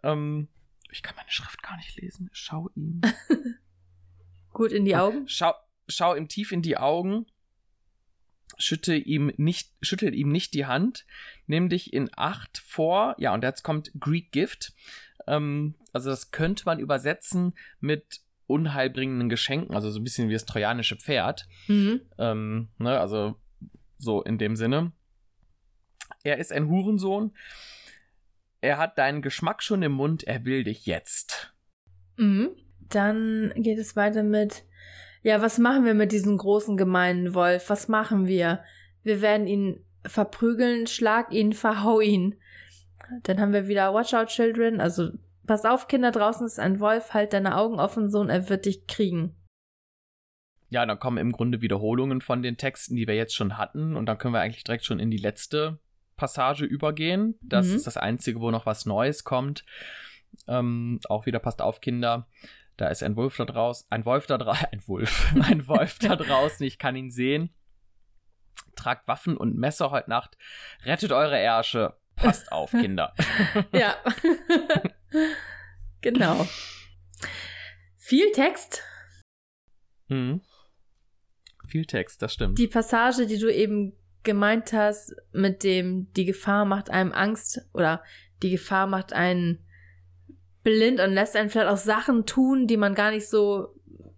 Ähm, 0.03 0.49
ich 0.91 1.03
kann 1.03 1.17
meine 1.17 1.31
Schrift 1.31 1.63
gar 1.63 1.77
nicht 1.77 2.01
lesen. 2.01 2.31
Schau 2.33 2.71
ihm. 2.75 3.01
Gut 4.53 4.73
in 4.73 4.85
die 4.85 4.97
Augen. 4.97 5.29
Schau, 5.29 5.55
schau 5.89 6.15
ihm 6.15 6.29
tief 6.29 6.53
in 6.53 6.63
die 6.63 6.77
Augen, 6.77 7.27
schütte 8.59 8.95
ihm 8.95 9.33
nicht, 9.37 9.73
schüttel 9.81 10.15
ihm 10.15 10.31
nicht 10.31 10.55
die 10.55 10.67
Hand, 10.67 11.07
nimm 11.47 11.69
dich 11.69 11.93
in 11.93 12.11
Acht 12.17 12.59
vor, 12.59 13.15
ja, 13.19 13.35
und 13.35 13.45
jetzt 13.45 13.63
kommt 13.63 13.93
Greek 13.99 14.33
Gift. 14.33 14.73
Ähm, 15.27 15.75
also 15.93 16.11
das 16.11 16.31
könnte 16.31 16.65
man 16.65 16.79
übersetzen 16.79 17.55
mit 17.81 18.21
unheilbringenden 18.47 19.29
Geschenken, 19.29 19.75
also 19.75 19.91
so 19.91 20.01
ein 20.01 20.05
bisschen 20.05 20.29
wie 20.29 20.33
das 20.33 20.47
trojanische 20.47 20.97
Pferd. 20.97 21.47
Mhm. 21.67 22.01
Ähm, 22.19 22.69
ne, 22.79 22.99
also 22.99 23.39
so 23.99 24.23
in 24.23 24.39
dem 24.39 24.57
Sinne. 24.57 24.93
Er 26.25 26.39
ist 26.39 26.53
ein 26.53 26.69
Hurensohn. 26.69 27.33
Er 28.61 28.79
hat 28.79 28.99
deinen 28.99 29.23
Geschmack 29.23 29.63
schon 29.63 29.83
im 29.83 29.93
Mund, 29.93 30.25
er 30.25 30.45
will 30.45 30.65
dich 30.65 30.87
jetzt. 30.87 31.55
Mhm. 32.17 32.51
Dann 32.81 33.53
geht 33.57 33.79
es 33.79 33.97
weiter 33.97 34.23
mit, 34.23 34.65
ja, 35.23 35.43
was 35.43 35.59
machen 35.59 35.85
wir 35.85 35.95
mit 35.95 36.13
diesem 36.13 36.37
großen 36.37 36.77
gemeinen 36.77 37.35
Wolf? 37.35 37.71
Was 37.71 37.89
machen 37.89 38.27
wir? 38.27 38.65
Wir 39.03 39.21
werden 39.21 39.47
ihn 39.47 39.85
verprügeln, 40.05 40.87
schlag 40.87 41.33
ihn, 41.33 41.53
verhau 41.53 42.01
ihn. 42.01 42.37
Dann 43.23 43.41
haben 43.41 43.53
wir 43.53 43.69
wieder 43.69 43.95
Watch 43.95 44.15
out, 44.15 44.29
Children. 44.29 44.81
Also, 44.81 45.11
pass 45.47 45.65
auf, 45.65 45.89
Kinder, 45.89 46.11
draußen 46.11 46.47
ist 46.47 46.59
ein 46.59 46.81
Wolf, 46.81 47.15
halt 47.15 47.33
deine 47.33 47.57
Augen 47.57 47.79
offen, 47.79 48.11
Sohn, 48.11 48.29
er 48.29 48.49
wird 48.49 48.67
dich 48.67 48.87
kriegen. 48.87 49.35
Ja, 50.71 50.85
dann 50.85 50.99
kommen 50.99 51.17
im 51.17 51.33
Grunde 51.33 51.63
Wiederholungen 51.63 52.21
von 52.21 52.43
den 52.43 52.59
Texten, 52.59 52.97
die 52.97 53.07
wir 53.07 53.15
jetzt 53.15 53.35
schon 53.35 53.57
hatten. 53.57 53.97
Und 53.97 54.07
dann 54.07 54.19
können 54.19 54.35
wir 54.35 54.41
eigentlich 54.41 54.65
direkt 54.65 54.85
schon 54.85 55.01
in 55.01 55.11
die 55.11 55.17
letzte 55.17 55.79
Passage 56.19 56.67
übergehen. 56.67 57.39
Das 57.41 57.69
Mhm. 57.69 57.77
ist 57.77 57.87
das 57.87 57.97
Einzige, 57.97 58.41
wo 58.43 58.51
noch 58.51 58.67
was 58.67 58.85
Neues 58.85 59.25
kommt. 59.25 59.65
Ähm, 60.47 61.01
auch 61.09 61.25
wieder 61.25 61.39
passt 61.39 61.63
auf, 61.63 61.81
Kinder. 61.81 62.29
Da 62.77 62.89
ist 62.89 63.03
ein 63.03 63.17
Wolf 63.17 63.37
da 63.39 63.45
draußen, 63.47 63.87
ein 63.91 64.05
Wolf 64.05 64.27
da 64.27 64.37
draußen, 64.37 64.67
ein 64.73 64.87
Wolf, 64.87 65.33
ein 65.43 65.67
Wolf 65.67 65.99
da 65.99 66.15
draußen, 66.17 66.67
ich 66.67 66.79
kann 66.79 66.95
ihn 66.97 67.11
sehen. 67.11 67.55
Tragt 68.77 69.09
Waffen 69.09 69.37
und 69.37 69.57
Messer 69.57 69.91
heute 69.91 70.11
Nacht. 70.11 70.37
Rettet 70.85 71.11
eure 71.13 71.39
Ärsche. 71.39 71.97
Passt 72.15 72.53
auf, 72.53 72.71
Kinder. 72.73 73.15
Ja. 73.73 73.97
genau. 76.01 76.47
Viel 77.97 78.31
Text. 78.33 78.83
Mhm. 80.09 80.43
Viel 81.67 81.85
Text, 81.85 82.23
das 82.23 82.33
stimmt. 82.33 82.59
Die 82.59 82.67
Passage, 82.69 83.27
die 83.27 83.39
du 83.39 83.53
eben 83.53 83.93
gemeint 84.29 84.73
hast, 84.75 85.17
mit 85.33 85.65
dem 85.65 86.13
die 86.13 86.27
Gefahr 86.27 86.67
macht 86.67 86.91
einem 86.91 87.13
Angst 87.13 87.63
oder 87.73 88.03
die 88.43 88.51
Gefahr 88.51 88.87
macht 88.87 89.15
einen 89.15 89.59
blind 90.63 91.01
und 91.01 91.15
lässt 91.15 91.35
einen 91.35 91.49
vielleicht 91.49 91.71
auch 91.71 91.79
Sachen 91.79 92.27
tun, 92.27 92.67
die 92.67 92.77
man 92.77 92.95
gar 92.95 93.11
nicht 93.11 93.29
so 93.29 93.75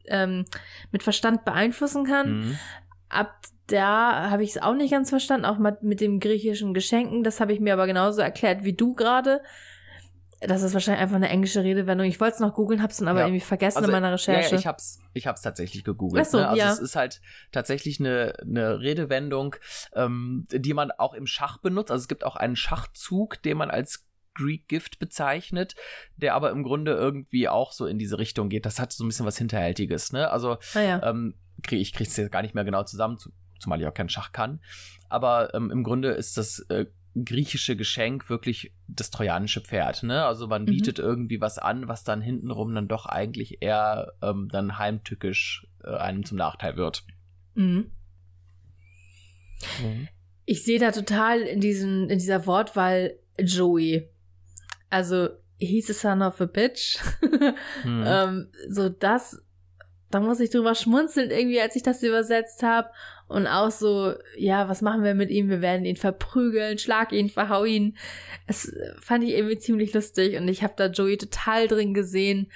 ähm, 0.06 0.44
mit 0.90 1.04
Verstand 1.04 1.44
beeinflussen 1.44 2.04
kann. 2.04 2.40
Mhm. 2.40 2.58
Ab 3.08 3.36
da 3.68 4.30
habe 4.30 4.42
ich 4.42 4.50
es 4.50 4.62
auch 4.62 4.74
nicht 4.74 4.90
ganz 4.90 5.10
verstanden, 5.10 5.46
auch 5.46 5.58
mit, 5.58 5.82
mit 5.82 6.00
dem 6.00 6.18
griechischen 6.18 6.74
Geschenken. 6.74 7.22
Das 7.22 7.40
habe 7.40 7.52
ich 7.52 7.60
mir 7.60 7.72
aber 7.72 7.86
genauso 7.86 8.20
erklärt 8.20 8.64
wie 8.64 8.72
du 8.72 8.94
gerade. 8.94 9.42
Das 10.40 10.62
ist 10.62 10.72
wahrscheinlich 10.72 11.02
einfach 11.02 11.16
eine 11.16 11.28
englische 11.28 11.62
Redewendung. 11.62 12.06
Ich 12.06 12.18
wollte 12.18 12.34
es 12.34 12.40
noch 12.40 12.54
googeln, 12.54 12.80
habe 12.80 12.90
es 12.90 12.96
dann 12.98 13.08
aber 13.08 13.20
Ja. 13.20 13.26
irgendwie 13.26 13.44
vergessen 13.44 13.78
Also, 13.78 13.88
in 13.88 13.92
meiner 13.92 14.12
Recherche. 14.12 14.54
ja, 14.54 14.58
ich 14.58 14.66
hab's, 14.66 14.98
ich 15.12 15.26
hab's 15.26 15.42
tatsächlich 15.42 15.84
gegoogelt. 15.84 16.24
Ach 16.26 16.30
so, 16.30 16.38
ne? 16.38 16.48
Also 16.48 16.58
ja. 16.58 16.72
es 16.72 16.78
ist 16.78 16.96
halt 16.96 17.20
tatsächlich 17.52 18.00
eine, 18.00 18.34
eine 18.40 18.80
Redewendung, 18.80 19.56
ähm, 19.94 20.46
die 20.50 20.72
man 20.72 20.90
auch 20.92 21.12
im 21.12 21.26
Schach 21.26 21.58
benutzt. 21.58 21.90
Also 21.90 22.02
es 22.02 22.08
gibt 22.08 22.24
auch 22.24 22.36
einen 22.36 22.56
Schachzug, 22.56 23.42
den 23.42 23.58
man 23.58 23.70
als 23.70 24.06
Greek 24.34 24.68
Gift 24.68 24.98
bezeichnet, 24.98 25.74
der 26.16 26.34
aber 26.34 26.50
im 26.50 26.62
Grunde 26.62 26.92
irgendwie 26.92 27.48
auch 27.48 27.72
so 27.72 27.86
in 27.86 27.98
diese 27.98 28.18
Richtung 28.18 28.48
geht. 28.48 28.64
Das 28.64 28.78
hat 28.80 28.92
so 28.92 29.04
ein 29.04 29.08
bisschen 29.08 29.26
was 29.26 29.36
Hinterhältiges, 29.36 30.12
ne? 30.12 30.30
Also 30.30 30.56
ah, 30.74 30.80
ja. 30.80 31.02
ähm, 31.10 31.34
krieg, 31.62 31.80
ich 31.80 31.92
krieg's 31.92 32.16
jetzt 32.16 32.32
gar 32.32 32.40
nicht 32.42 32.54
mehr 32.54 32.64
genau 32.64 32.84
zusammen, 32.84 33.18
zu, 33.18 33.30
zumal 33.58 33.80
ich 33.80 33.86
auch 33.86 33.92
keinen 33.94 34.08
Schach 34.08 34.32
kann. 34.32 34.60
Aber 35.10 35.52
ähm, 35.54 35.70
im 35.70 35.82
Grunde 35.82 36.12
ist 36.12 36.38
das 36.38 36.60
äh, 36.70 36.86
griechische 37.14 37.76
Geschenk 37.76 38.30
wirklich 38.30 38.72
das 38.86 39.10
trojanische 39.10 39.60
Pferd. 39.60 40.02
Ne? 40.04 40.24
Also 40.24 40.46
man 40.46 40.62
Mhm. 40.62 40.66
bietet 40.66 40.98
irgendwie 40.98 41.40
was 41.40 41.58
an, 41.58 41.88
was 41.88 42.04
dann 42.04 42.20
hintenrum 42.22 42.74
dann 42.74 42.88
doch 42.88 43.06
eigentlich 43.06 43.62
eher 43.62 44.12
ähm, 44.22 44.48
dann 44.50 44.78
heimtückisch 44.78 45.66
äh, 45.84 45.96
einem 45.96 46.24
zum 46.24 46.38
Nachteil 46.38 46.76
wird. 46.76 47.04
Mhm. 47.54 47.90
Ich 50.46 50.64
sehe 50.64 50.78
da 50.78 50.90
total 50.92 51.40
in, 51.42 51.60
diesen, 51.60 52.08
in 52.10 52.18
dieser 52.18 52.46
Wortwahl 52.46 53.18
Joey. 53.38 54.08
Also, 54.88 55.28
he's 55.58 55.90
a 55.90 55.94
son 55.94 56.22
of 56.22 56.40
a 56.40 56.46
bitch. 56.46 56.98
Hm. 57.82 58.04
ähm, 58.06 58.48
so 58.68 58.88
das, 58.88 59.42
da 60.10 60.20
muss 60.20 60.40
ich 60.40 60.50
drüber 60.50 60.74
schmunzeln 60.74 61.30
irgendwie, 61.30 61.60
als 61.60 61.76
ich 61.76 61.82
das 61.82 62.02
übersetzt 62.02 62.62
habe. 62.62 62.90
Und 63.30 63.46
auch 63.46 63.70
so, 63.70 64.14
ja, 64.36 64.68
was 64.68 64.82
machen 64.82 65.04
wir 65.04 65.14
mit 65.14 65.30
ihm? 65.30 65.48
Wir 65.48 65.60
werden 65.60 65.84
ihn 65.84 65.94
verprügeln, 65.94 66.78
schlag 66.78 67.12
ihn, 67.12 67.30
verhau 67.30 67.64
ihn. 67.64 67.96
Es 68.48 68.68
äh, 68.68 68.92
fand 69.00 69.22
ich 69.22 69.30
irgendwie 69.30 69.56
ziemlich 69.56 69.94
lustig 69.94 70.36
und 70.36 70.48
ich 70.48 70.64
habe 70.64 70.74
da 70.76 70.86
Joey 70.86 71.16
total 71.16 71.68
drin 71.68 71.94
gesehen. 71.94 72.50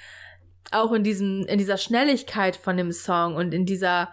Auch 0.71 0.91
in 0.91 1.01
diesem, 1.03 1.45
in 1.45 1.59
dieser 1.59 1.77
Schnelligkeit 1.77 2.57
von 2.57 2.75
dem 2.75 2.91
Song 2.91 3.37
und 3.37 3.53
in 3.53 3.65
dieser 3.65 4.11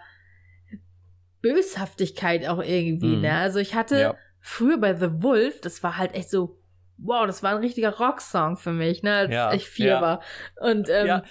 Böshaftigkeit 1.41 2.47
auch 2.47 2.63
irgendwie, 2.63 3.17
Mhm. 3.17 3.21
ne? 3.23 3.33
Also 3.33 3.59
ich 3.59 3.75
hatte 3.75 3.99
ja. 3.99 4.15
früher 4.39 4.77
bei 4.77 4.95
The 4.95 5.21
Wolf, 5.21 5.59
das 5.59 5.83
war 5.83 5.97
halt 5.97 6.15
echt 6.15 6.29
so, 6.29 6.57
wow, 6.97 7.27
das 7.27 7.43
war 7.43 7.51
ein 7.51 7.57
richtiger 7.61 7.97
Rocksong 7.97 8.55
für 8.55 8.71
mich, 8.71 9.03
ne, 9.03 9.13
als 9.13 9.33
Ja, 9.33 9.53
ich 9.53 9.67
vier 9.67 9.87
ja. 9.87 10.01
war. 10.01 10.21
Und 10.61 10.87
ähm. 10.89 11.23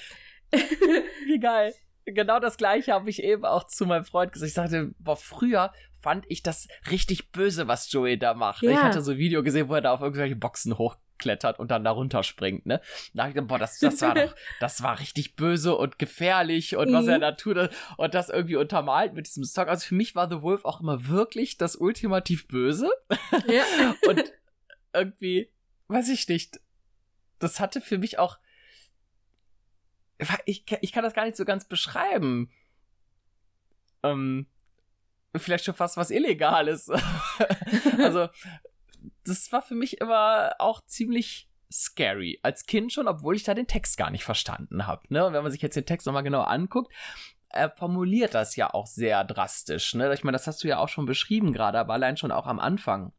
Wie 1.27 1.41
geil. 1.41 1.73
Genau 2.05 2.41
das 2.41 2.57
gleiche 2.57 2.93
habe 2.93 3.09
ich 3.11 3.23
eben 3.23 3.45
auch 3.45 3.65
zu 3.65 3.87
meinem 3.87 4.05
Freund 4.05 4.33
gesagt. 4.33 4.49
Ich 4.49 4.55
sagte, 4.55 4.95
boah, 4.99 5.17
früher 5.17 5.73
fand 6.01 6.25
ich 6.29 6.43
das 6.43 6.67
richtig 6.91 7.31
böse, 7.31 7.69
was 7.69 7.91
Joey 7.93 8.19
da 8.19 8.35
macht. 8.35 8.63
Ja. 8.63 8.71
Ich 8.73 8.79
hatte 8.79 9.03
so 9.03 9.13
ein 9.13 9.19
Video 9.19 9.43
gesehen, 9.43 9.69
wo 9.69 9.75
er 9.75 9.81
da 9.83 9.93
auf 9.93 10.01
irgendwelche 10.01 10.35
Boxen 10.35 10.77
hochklettert 10.79 11.61
und 11.61 11.71
dann 11.71 11.85
da 11.85 11.93
runterspringt, 11.93 12.67
ne? 12.67 12.81
Da 13.15 13.29
ich 13.29 13.35
gedacht, 13.35 13.49
boah, 13.49 13.59
das, 13.61 13.79
das 13.79 14.03
war 14.03 14.15
doch, 14.15 14.35
das 14.61 14.83
war 14.83 14.99
richtig 14.99 15.37
böse 15.37 15.77
und 15.77 16.01
gefährlich 16.01 16.75
und 16.75 16.93
was 16.93 17.05
Mhm. 17.05 17.11
er 17.11 17.19
da 17.21 17.33
tut 17.33 17.71
und 17.97 18.15
das 18.15 18.31
irgendwie 18.31 18.57
untermalt 18.57 19.15
mit 19.15 19.29
diesem 19.29 19.45
Song. 19.45 19.69
Also 19.69 19.87
für 19.87 19.95
mich 19.95 20.17
war 20.17 20.29
The 20.29 20.43
Wolf 20.43 20.65
auch 20.65 20.81
immer 20.81 21.07
wirklich 21.07 21.57
das 21.57 21.77
ultimativ 21.77 22.49
Böse 22.49 22.91
ja. 23.47 23.95
und 24.09 24.25
irgendwie, 24.93 25.51
weiß 25.87 26.09
ich 26.09 26.27
nicht, 26.27 26.59
das 27.39 27.61
hatte 27.61 27.81
für 27.81 27.99
mich 27.99 28.19
auch, 28.19 28.39
ich, 30.45 30.65
ich 30.81 30.93
kann 30.93 31.05
das 31.05 31.15
gar 31.15 31.25
nicht 31.25 31.37
so 31.37 31.45
ganz 31.45 31.67
beschreiben. 31.67 32.51
Ähm, 34.03 34.47
vielleicht 35.37 35.65
schon 35.65 35.75
fast 35.75 35.97
was 35.97 36.11
Illegales. 36.11 36.91
also, 37.99 38.29
das 39.25 39.53
war 39.53 39.63
für 39.63 39.75
mich 39.75 40.01
immer 40.01 40.55
auch 40.59 40.81
ziemlich 40.87 41.49
scary. 41.71 42.39
Als 42.43 42.67
Kind 42.67 42.93
schon, 42.93 43.09
obwohl 43.09 43.37
ich 43.37 43.45
da 43.45 43.55
den 43.55 43.67
Text 43.67 43.97
gar 43.97 44.11
nicht 44.11 44.25
verstanden 44.25 44.87
habe. 44.87 45.03
Ne? 45.09 45.25
Und 45.27 45.33
wenn 45.33 45.43
man 45.43 45.53
sich 45.53 45.63
jetzt 45.63 45.77
den 45.77 45.87
Text 45.87 46.07
nochmal 46.07 46.23
genau 46.23 46.43
anguckt, 46.43 46.93
er 47.49 47.71
formuliert 47.71 48.35
das 48.35 48.57
ja 48.57 48.73
auch 48.73 48.87
sehr 48.87 49.25
drastisch. 49.25 49.95
Ne? 49.95 50.13
Ich 50.15 50.25
meine, 50.25 50.37
das 50.37 50.47
hast 50.47 50.63
du 50.65 50.69
ja 50.69 50.79
auch 50.79 50.89
schon 50.89 51.07
beschrieben 51.07 51.53
gerade, 51.53 51.79
aber 51.79 51.95
allein 51.95 52.17
schon 52.17 52.33
auch 52.33 52.47
am 52.47 52.61
Anfang. 52.61 53.13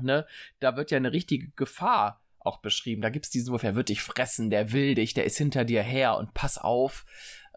Ne? 0.00 0.26
Da 0.60 0.76
wird 0.76 0.90
ja 0.90 0.96
eine 0.96 1.12
richtige 1.12 1.50
Gefahr 1.52 2.20
auch 2.48 2.58
beschrieben. 2.58 3.02
Da 3.02 3.10
gibt 3.10 3.26
es 3.26 3.30
diesen 3.30 3.52
Wurf, 3.52 3.62
er 3.62 3.74
wird 3.74 3.88
dich 3.88 4.02
fressen, 4.02 4.50
der 4.50 4.72
will 4.72 4.94
dich, 4.94 5.14
der 5.14 5.24
ist 5.24 5.38
hinter 5.38 5.64
dir 5.64 5.82
her 5.82 6.16
und 6.16 6.34
pass 6.34 6.58
auf. 6.58 7.04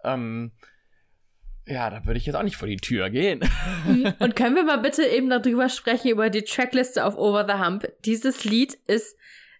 Ähm, 0.04 0.52
ja, 1.66 1.90
da 1.90 2.06
würde 2.06 2.18
ich 2.18 2.26
jetzt 2.26 2.36
auch 2.36 2.44
nicht 2.44 2.58
vor 2.58 2.68
die 2.68 2.78
Tür 2.78 3.10
gehen. 3.10 3.40
Mhm. 3.86 4.14
Und 4.20 4.36
können 4.36 4.56
wir 4.56 4.64
mal 4.64 4.80
bitte 4.80 5.06
eben 5.06 5.30
darüber 5.30 5.70
sprechen, 5.70 6.10
über 6.10 6.30
die 6.32 6.42
Trackliste 6.44 7.06
auf 7.06 7.16
Over 7.18 7.46
the 7.48 7.64
Hump. 7.64 7.88
Dieses 8.04 8.44
Lied 8.44 8.74
ist 8.88 9.16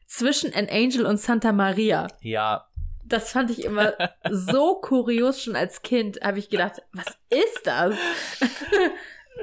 zwischen 0.08 0.54
An 0.54 0.68
Angel 0.70 1.06
und 1.06 1.20
Santa 1.20 1.52
Maria. 1.54 2.08
ja, 2.22 2.68
Das 3.06 3.32
fand 3.32 3.52
ich 3.52 3.64
immer 3.64 3.94
so 4.30 4.76
kurios 4.82 5.44
schon 5.44 5.56
als 5.56 5.84
Kind. 5.84 6.20
Habe 6.22 6.40
ich 6.40 6.50
gedacht, 6.50 6.82
was 6.92 7.06
ist 7.30 7.62
das? 7.66 7.96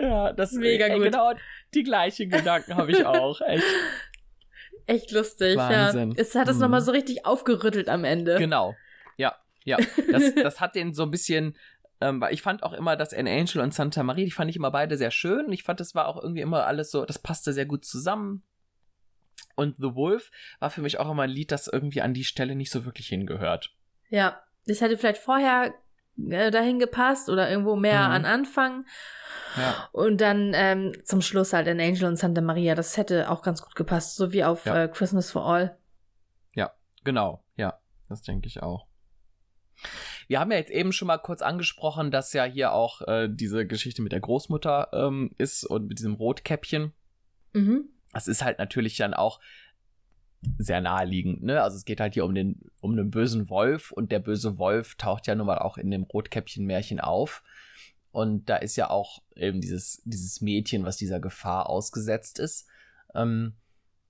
ja, 0.01 0.33
das 0.33 0.53
Mega 0.53 0.87
ey, 0.87 0.97
gut. 0.97 1.05
Genau 1.05 1.33
die 1.75 1.83
gleichen 1.83 2.31
Gedanken 2.31 2.77
habe 2.77 2.91
ich 2.93 3.05
auch. 3.05 3.41
Echt. 3.43 3.65
Echt 4.89 5.13
lustig, 5.13 5.57
Wahnsinn. 5.57 6.11
ja. 6.13 6.17
Es 6.19 6.35
hat 6.35 6.49
es 6.49 6.57
Mhm. 6.57 6.63
nochmal 6.63 6.81
so 6.81 6.91
richtig 6.93 7.25
aufgerüttelt 7.27 7.89
am 7.89 8.03
Ende. 8.05 8.37
Genau. 8.39 8.75
Ja, 9.17 9.37
ja. 9.65 9.77
Das, 10.11 10.35
das 10.35 10.61
hat 10.61 10.75
den 10.75 10.95
so 10.95 11.05
ein 11.05 11.11
bisschen. 11.11 11.57
Ähm, 12.01 12.21
weil 12.21 12.33
ich 12.33 12.43
fand 12.43 12.63
auch 12.63 12.73
immer, 12.73 12.97
dass 12.97 13.13
An 13.13 13.27
Angel 13.27 13.61
und 13.61 13.75
Santa 13.75 14.03
Maria, 14.05 14.25
die 14.25 14.31
fand 14.31 14.49
ich 14.51 14.57
immer 14.57 14.71
beide 14.71 14.97
sehr 14.97 15.11
schön. 15.11 15.51
Ich 15.53 15.65
fand, 15.65 15.81
das 15.81 15.95
war 15.97 16.07
auch 16.07 16.17
irgendwie 16.23 16.43
immer 16.43 16.65
alles 16.65 16.91
so, 16.93 17.05
das 17.05 17.19
passte 17.19 17.53
sehr 17.53 17.67
gut 17.67 17.85
zusammen. 17.85 18.45
Und 19.57 19.77
The 19.79 19.95
Wolf 19.97 20.31
war 20.61 20.71
für 20.71 20.81
mich 20.81 21.01
auch 21.01 21.11
immer 21.11 21.25
ein 21.25 21.31
Lied, 21.31 21.51
das 21.51 21.67
irgendwie 21.67 22.01
an 22.01 22.15
die 22.15 22.23
Stelle 22.25 22.55
nicht 22.55 22.71
so 22.71 22.85
wirklich 22.85 23.09
hingehört. 23.09 23.75
Ja, 24.11 24.41
das 24.67 24.81
hätte 24.81 24.97
vielleicht 24.97 25.21
vorher 25.21 25.75
äh, 26.31 26.51
dahin 26.51 26.79
gepasst 26.79 27.29
oder 27.29 27.51
irgendwo 27.51 27.77
mehr 27.77 28.09
Mhm. 28.09 28.15
an 28.15 28.25
Anfang. 28.25 28.87
Ja. 29.57 29.89
Und 29.93 30.21
dann 30.21 30.53
ähm, 30.55 30.93
zum 31.05 31.23
Schluss 31.23 31.53
halt 31.53 31.69
An 31.69 31.81
Angel 31.81 32.05
und 32.05 32.17
Santa 32.17 32.41
Maria. 32.41 32.75
Das 32.75 32.97
hätte 32.97 33.31
auch 33.31 33.43
ganz 33.43 33.63
gut 33.63 33.75
gepasst, 33.75 34.17
so 34.17 34.33
wie 34.33 34.45
auf 34.45 34.67
Ja. 34.67 34.85
äh, 34.85 34.89
Christmas 34.89 35.31
for 35.31 35.45
All. 35.47 35.79
Genau, 37.05 37.43
ja, 37.57 37.79
das 38.09 38.21
denke 38.23 38.49
ich 38.49 38.61
auch. 38.63 38.87
wir 40.27 40.41
haben 40.41 40.51
ja 40.51 40.59
jetzt 40.59 40.71
eben 40.73 40.93
schon 40.93 41.07
mal 41.07 41.17
kurz 41.17 41.41
angesprochen, 41.41 42.11
dass 42.11 42.33
ja 42.35 42.45
hier 42.45 42.73
auch 42.73 43.01
äh, 43.03 43.29
diese 43.31 43.67
Geschichte 43.67 44.03
mit 44.03 44.13
der 44.13 44.21
Großmutter 44.21 44.89
ähm, 44.93 45.31
ist 45.39 45.65
und 45.65 45.87
mit 45.87 46.01
diesem 46.01 46.15
Rotkäppchen. 46.15 46.93
Mhm. 47.55 47.89
Das 48.13 48.27
ist 48.29 48.45
halt 48.45 48.59
natürlich 48.59 48.97
dann 48.99 49.15
auch 49.15 49.41
sehr 50.59 50.81
naheliegend, 50.81 51.43
ne? 51.43 51.63
Also 51.63 51.77
es 51.77 51.85
geht 51.85 52.01
halt 52.01 52.15
hier 52.15 52.25
um 52.25 52.35
den, 52.35 52.71
um 52.81 52.97
den 52.97 53.11
bösen 53.11 53.49
Wolf 53.49 53.91
und 53.91 54.13
der 54.13 54.21
böse 54.21 54.59
Wolf 54.59 54.95
taucht 54.95 55.27
ja 55.27 55.35
nun 55.35 55.47
mal 55.47 55.59
auch 55.59 55.79
in 55.79 55.91
dem 55.91 56.05
Rotkäppchen-Märchen 56.05 57.01
auf. 57.01 57.43
Und 58.13 58.49
da 58.49 58.57
ist 58.57 58.77
ja 58.77 58.91
auch 58.91 59.23
eben 59.37 59.61
dieses, 59.61 60.03
dieses 60.05 60.41
Mädchen, 60.41 60.85
was 60.85 60.97
dieser 60.97 61.21
Gefahr 61.21 61.69
ausgesetzt 61.69 62.39
ist. 62.39 62.67
Ähm, 63.15 63.55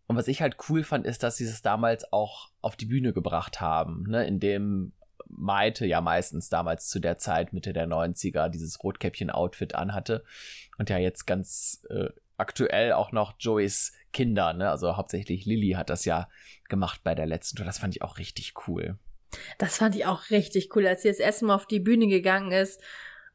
und 0.07 0.17
was 0.17 0.29
ich 0.29 0.41
halt 0.41 0.57
cool 0.69 0.85
fand, 0.85 1.07
ist, 1.07 1.23
dass 1.23 1.37
sie 1.37 1.45
es 1.45 1.63
damals 1.63 2.13
auch 2.13 2.51
auf 2.63 2.77
die 2.77 2.87
Bühne 2.87 3.13
gebracht 3.13 3.61
haben, 3.61 4.05
ne? 4.09 4.27
indem 4.27 4.93
Maite 5.29 5.85
ja 5.85 6.01
meistens 6.01 6.49
damals 6.49 6.89
zu 6.89 7.01
der 7.01 7.19
Zeit, 7.19 7.53
Mitte 7.53 7.73
der 7.73 7.87
90er, 7.87 8.49
dieses 8.49 8.83
Rotkäppchen-Outfit 8.83 9.75
anhatte. 9.75 10.25
Und 10.79 10.91
ja 10.91 10.99
jetzt 10.99 11.27
ganz 11.27 11.85
äh, 11.91 12.09
aktuell 12.39 12.93
auch 12.93 13.13
noch 13.13 13.35
Joeys 13.39 13.93
Kinder, 14.13 14.55
ne? 14.55 14.71
Also 14.71 14.97
hauptsächlich 14.97 15.45
Lilly 15.45 15.73
hat 15.73 15.91
das 15.91 16.05
ja 16.05 16.29
gemacht 16.69 17.03
bei 17.05 17.15
der 17.15 17.27
letzten 17.27 17.57
Tour. 17.57 17.67
Das 17.67 17.79
fand 17.79 17.95
ich 17.95 18.03
auch 18.03 18.19
richtig 18.19 18.55
cool. 18.67 18.99
Das 19.59 19.77
fand 19.77 19.95
ich 19.95 20.07
auch 20.07 20.31
richtig 20.31 20.75
cool, 20.75 20.87
als 20.87 21.03
sie 21.03 21.09
das 21.09 21.19
erste 21.19 21.45
Mal 21.45 21.55
auf 21.55 21.67
die 21.67 21.81
Bühne 21.81 22.07
gegangen 22.07 22.53
ist. 22.53 22.81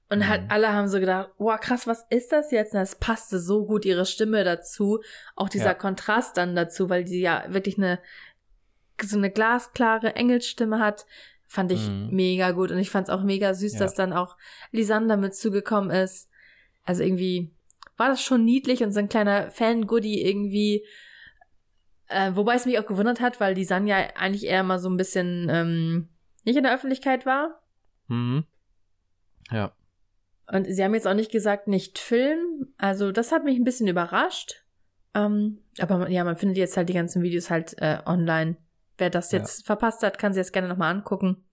Und 0.10 0.20
mhm. 0.20 0.28
halt 0.28 0.44
alle 0.50 0.74
haben 0.74 0.88
so 0.88 1.00
gedacht, 1.00 1.30
wow, 1.38 1.60
krass, 1.60 1.88
was 1.88 2.06
ist 2.10 2.32
das 2.32 2.52
jetzt? 2.52 2.74
Und 2.74 2.80
das 2.80 2.96
passte 2.96 3.40
so 3.40 3.66
gut 3.66 3.86
ihre 3.86 4.06
Stimme 4.06 4.44
dazu. 4.44 5.02
Auch 5.36 5.50
dieser 5.50 5.66
ja. 5.66 5.74
Kontrast 5.74 6.38
dann 6.38 6.56
dazu, 6.56 6.90
weil 6.90 7.04
die 7.04 7.20
ja 7.20 7.46
wirklich 7.48 7.78
eine, 7.78 8.00
so 9.02 9.18
eine 9.18 9.30
glasklare 9.32 10.16
Engelsstimme 10.16 10.80
hat. 10.80 11.06
Fand 11.48 11.72
ich 11.72 11.88
mhm. 11.88 12.10
mega 12.12 12.52
gut. 12.52 12.72
Und 12.72 12.80
ich 12.80 12.90
fand 12.90 13.08
es 13.08 13.14
auch 13.14 13.24
mega 13.24 13.54
süß, 13.54 13.74
ja. 13.74 13.80
dass 13.80 13.94
dann 13.94 14.14
auch 14.14 14.38
Lisander 14.72 15.18
mit 15.18 15.36
zugekommen 15.36 15.92
ist. 15.92 16.30
Also 16.84 17.04
irgendwie 17.04 17.52
war 17.98 18.10
das 18.10 18.22
schon 18.22 18.44
niedlich 18.46 18.84
und 18.84 18.92
so 18.92 19.00
ein 19.00 19.10
kleiner 19.10 19.52
Fan-Goodie 19.52 20.24
irgendwie. 20.24 20.86
Äh, 22.08 22.32
wobei 22.36 22.56
es 22.56 22.66
mich 22.66 22.80
auch 22.80 22.86
gewundert 22.86 23.22
hat, 23.22 23.40
weil 23.40 23.54
die 23.54 23.66
Sanja 23.66 23.98
eigentlich 24.16 24.46
eher 24.46 24.64
mal 24.64 24.80
so 24.80 24.90
ein 24.90 24.98
bisschen 24.98 25.48
ähm, 25.50 26.10
nicht 26.44 26.58
in 26.58 26.64
der 26.64 26.74
Öffentlichkeit 26.74 27.26
war. 27.26 27.62
Mhm. 28.08 28.46
Ja. 29.52 29.74
Und 30.52 30.66
sie 30.66 30.84
haben 30.84 30.94
jetzt 30.94 31.08
auch 31.08 31.14
nicht 31.14 31.32
gesagt, 31.32 31.68
nicht 31.68 32.00
filmen. 32.00 32.74
Also 32.78 33.12
das 33.12 33.32
hat 33.32 33.44
mich 33.44 33.58
ein 33.58 33.64
bisschen 33.64 33.88
überrascht. 33.88 34.64
Ähm, 35.16 35.60
aber 35.80 36.10
ja, 36.10 36.24
man 36.24 36.36
findet 36.36 36.58
jetzt 36.58 36.76
halt 36.76 36.90
die 36.90 36.94
ganzen 36.94 37.24
Videos 37.24 37.50
halt 37.50 37.76
äh, 37.80 38.00
online. 38.06 38.58
Wer 38.98 39.10
das 39.10 39.32
jetzt 39.32 39.62
ja. 39.62 39.66
verpasst 39.66 40.04
hat, 40.04 40.20
kann 40.20 40.34
sich 40.34 40.42
jetzt 40.42 40.54
gerne 40.54 40.68
nochmal 40.68 40.94
angucken. 40.94 41.44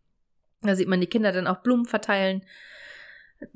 Da 0.62 0.76
sieht 0.76 0.88
man 0.88 1.00
die 1.00 1.06
Kinder 1.06 1.32
dann 1.32 1.47
auch 1.47 1.62
Blumen 1.62 1.87
verteilen. 1.87 2.44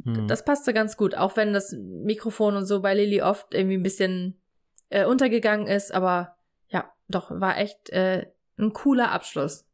Hm. 0.05 0.29
Das 0.29 0.45
passte 0.45 0.73
ganz 0.73 0.97
gut, 0.97 1.14
auch 1.14 1.37
wenn 1.37 1.53
das 1.53 1.73
Mikrofon 1.73 2.57
und 2.57 2.67
so 2.67 2.81
bei 2.81 2.95
Lilly 2.95 3.23
oft 3.23 3.55
irgendwie 3.55 3.76
ein 3.76 3.83
bisschen 3.83 4.41
äh, 4.88 5.05
untergegangen 5.05 5.67
ist, 5.67 5.93
aber 5.93 6.37
ja, 6.69 6.93
doch, 7.09 7.31
war 7.31 7.59
echt 7.59 7.91
äh, 7.91 8.26
ein 8.59 8.73
cooler 8.73 9.12
Abschluss. 9.12 9.67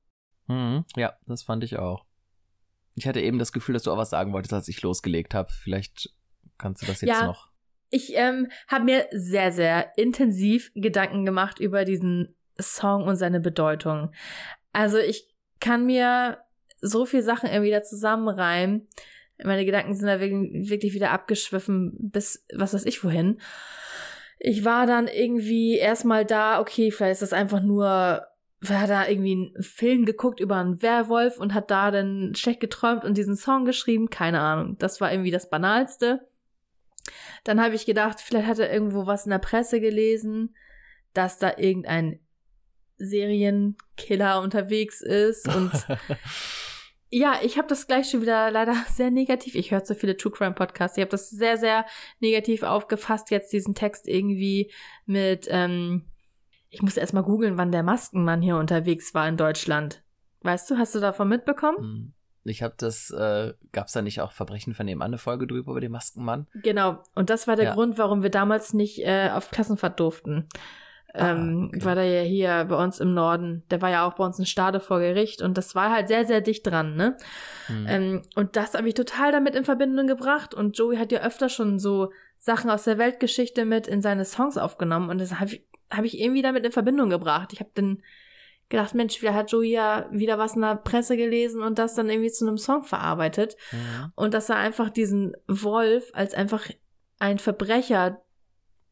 Hm. 0.47 0.85
Ja, 0.97 1.15
das 1.27 1.43
fand 1.43 1.65
ich 1.65 1.79
auch. 1.79 2.05
Ich 2.95 3.07
hatte 3.07 3.21
eben 3.21 3.39
das 3.39 3.53
Gefühl, 3.53 3.73
dass 3.75 3.85
du 3.85 3.93
auch 3.93 3.97
was 3.97 4.11
sagen 4.11 4.33
wolltest, 4.33 4.53
als 4.53 4.69
ich 4.69 4.83
losgelegt 4.83 5.35
habe. 5.35 5.53
Vielleicht 5.53 6.11
kannst 6.59 6.83
du 6.83 6.87
das 6.87 7.01
jetzt 7.01 7.09
ja, 7.09 7.27
noch. 7.27 7.51
Ich 7.91 8.15
ähm, 8.15 8.51
habe 8.69 8.85
mir 8.85 9.07
sehr, 9.13 9.53
sehr 9.53 9.97
intensiv 9.97 10.71
Gedanken 10.75 11.25
gemacht 11.25 11.61
über 11.61 11.85
diesen 11.85 12.37
Song 12.59 13.05
und 13.05 13.17
seine 13.17 13.41
Bedeutung. 13.41 14.13
Also 14.73 14.99
ich 14.99 15.29
kann 15.61 15.87
mir 15.87 16.39
so 16.81 17.05
viel 17.05 17.23
Sachen 17.23 17.51
irgendwie 17.51 17.71
da 17.71 17.83
zusammenreimen 17.83 18.89
meine 19.45 19.65
Gedanken 19.65 19.95
sind 19.95 20.07
da 20.07 20.21
wirklich 20.21 20.95
wieder 20.95 21.11
abgeschwiffen 21.11 21.97
bis 21.99 22.47
was 22.55 22.75
weiß 22.75 22.85
ich 22.87 23.03
wohin. 23.05 23.41
Ich 24.39 24.65
war 24.65 24.87
dann 24.87 25.07
irgendwie 25.07 25.77
erstmal 25.77 26.25
da, 26.25 26.61
okay, 26.61 26.91
vielleicht 26.91 27.13
ist 27.13 27.23
das 27.23 27.33
einfach 27.35 27.61
nur, 27.63 28.27
hat 28.67 28.89
da 28.89 29.07
irgendwie 29.07 29.33
einen 29.33 29.63
Film 29.63 30.07
geguckt 30.07 30.41
über 30.41 30.57
einen 30.57 30.81
Werwolf 30.81 31.39
und 31.39 31.53
hat 31.53 31.71
da 31.71 31.91
dann 31.91 32.35
schlecht 32.35 32.61
geträumt 32.61 33.05
und 33.05 33.19
diesen 33.19 33.37
Song 33.37 33.67
geschrieben, 33.67 34.09
keine 34.09 34.41
Ahnung. 34.41 34.77
Das 34.79 35.01
war 35.01 35.13
irgendwie 35.13 35.31
das 35.31 35.51
Banalste. 35.51 36.27
Dann 37.45 37.61
habe 37.61 37.75
ich 37.75 37.85
gedacht, 37.85 38.21
vielleicht 38.21 38.47
hat 38.47 38.59
er 38.59 38.73
irgendwo 38.73 39.07
was 39.07 39.27
in 39.27 39.31
der 39.31 39.39
Presse 39.39 39.81
gelesen, 39.81 40.55
dass 41.13 41.39
da 41.39 41.53
irgendein 41.57 42.21
Serienkiller 42.97 44.41
unterwegs 44.41 45.01
ist 45.01 45.49
und 45.55 45.73
Ja, 47.11 47.41
ich 47.43 47.59
habe 47.59 47.67
das 47.67 47.89
gleich 47.89 48.09
schon 48.09 48.23
wieder 48.23 48.51
leider 48.51 48.75
sehr 48.89 49.11
negativ. 49.11 49.55
Ich 49.55 49.73
höre 49.73 49.85
so 49.85 49.95
viele 49.95 50.17
True 50.17 50.33
Crime 50.33 50.55
Podcasts. 50.55 50.97
Ich 50.97 51.03
habe 51.03 51.11
das 51.11 51.29
sehr, 51.29 51.57
sehr 51.57 51.85
negativ 52.21 52.63
aufgefasst, 52.63 53.31
jetzt 53.31 53.53
diesen 53.53 53.75
Text 53.75 54.07
irgendwie 54.09 54.71
mit, 55.07 55.47
ähm, 55.51 56.07
ich 56.71 56.83
muss 56.83 56.97
erst 56.97 57.13
mal 57.13 57.23
googeln, 57.23 57.59
wann 57.59 57.73
der 57.73 57.83
Maskenmann 57.83 58.43
hier 58.43 58.57
unterwegs 58.57 59.13
war 59.13 59.29
in 59.29 59.37
Deutschland. 59.37 60.03
Weißt 60.43 60.71
du, 60.71 60.79
hast 60.79 60.95
du 60.95 61.01
davon 61.01 61.29
mitbekommen? 61.29 61.79
Hm. 61.79 62.13
Ich 62.45 62.63
habe 62.63 62.75
das, 62.79 63.11
äh, 63.11 63.53
gab 63.73 63.89
es 63.89 63.93
da 63.93 64.01
nicht 64.01 64.23
auch 64.23 64.33
Verbrechen 64.33 64.73
von 64.73 64.87
dem 64.87 65.03
eine 65.03 65.19
Folge 65.19 65.47
drüber 65.47 65.73
über 65.73 65.81
den 65.81 65.93
Maskenmann? 65.93 66.47
Genau, 66.55 67.03
und 67.15 67.29
das 67.29 67.47
war 67.47 67.57
der 67.57 67.67
ja. 67.67 67.75
Grund, 67.75 67.99
warum 67.99 68.23
wir 68.23 68.31
damals 68.31 68.73
nicht 68.73 69.01
äh, 69.01 69.31
auf 69.31 69.51
Klassenfahrt 69.51 70.01
durften. 70.01 70.49
Ah, 71.13 71.33
ähm, 71.33 71.71
okay. 71.75 71.85
war 71.85 71.95
der 71.95 72.05
ja 72.05 72.23
hier 72.23 72.65
bei 72.69 72.77
uns 72.77 73.01
im 73.01 73.15
Norden. 73.15 73.65
Der 73.71 73.83
war 73.83 73.91
ja 73.91 74.07
auch 74.07 74.15
bei 74.15 74.25
uns 74.25 74.39
in 74.39 74.47
Stade 74.47 74.81
vor 74.81 75.01
Gericht 75.01 75.43
und 75.43 75.59
das 75.59 75.75
war 75.75 75.91
halt 75.91 76.09
sehr, 76.09 76.25
sehr 76.25 76.41
dicht 76.41 76.67
dran, 76.67 76.95
ne? 76.95 77.17
Hm. 77.67 77.87
Ähm, 77.89 78.23
und 78.37 78.57
das 78.57 78.75
habe 78.75 78.89
ich 78.89 78.95
total 78.95 79.33
damit 79.33 79.55
in 79.55 79.65
Verbindung 79.65 80.07
gebracht 80.07 80.55
und 80.55 80.79
Joey 80.79 80.97
hat 80.97 81.11
ja 81.11 81.21
öfter 81.21 81.49
schon 81.49 81.79
so 81.79 82.13
Sachen 82.39 82.71
aus 82.71 82.85
der 82.85 82.99
Weltgeschichte 82.99 83.65
mit 83.65 83.87
in 83.87 84.03
seine 84.03 84.25
Songs 84.25 84.57
aufgenommen 84.57 85.11
und 85.11 85.21
das 85.21 85.41
habe 85.41 85.55
ich, 85.55 85.67
hab 85.91 86.05
ich 86.05 86.21
irgendwie 86.21 86.43
damit 86.43 86.65
in 86.65 86.73
Verbindung 86.73 87.11
gebracht. 87.11 87.53
Ich 87.53 87.61
habe 87.61 87.71
dann 87.75 88.03
gedacht, 88.69 88.95
Mensch, 88.95 89.19
vielleicht 89.19 89.37
hat 89.37 89.53
Joey 89.53 89.73
ja 89.73 90.07
wieder 90.13 90.39
was 90.39 90.55
in 90.55 90.63
der 90.63 90.77
Presse 90.77 91.17
gelesen 91.17 91.61
und 91.61 91.79
das 91.79 91.97
dann 91.97 92.09
irgendwie 92.09 92.31
zu 92.31 92.47
einem 92.47 92.57
Song 92.57 92.85
verarbeitet. 92.85 93.57
Ja. 93.73 94.13
Und 94.15 94.33
dass 94.33 94.49
er 94.49 94.57
einfach 94.57 94.91
diesen 94.91 95.37
Wolf 95.49 96.11
als 96.15 96.35
einfach 96.35 96.71
ein 97.19 97.39
Verbrecher 97.39 98.23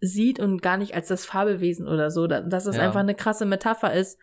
sieht 0.00 0.40
und 0.40 0.62
gar 0.62 0.76
nicht 0.76 0.94
als 0.94 1.08
das 1.08 1.24
Fabelwesen 1.24 1.88
oder 1.88 2.10
so, 2.10 2.26
dass 2.26 2.66
es 2.66 2.76
ja. 2.76 2.82
einfach 2.82 3.00
eine 3.00 3.14
krasse 3.14 3.46
Metapher 3.46 3.92
ist 3.92 4.18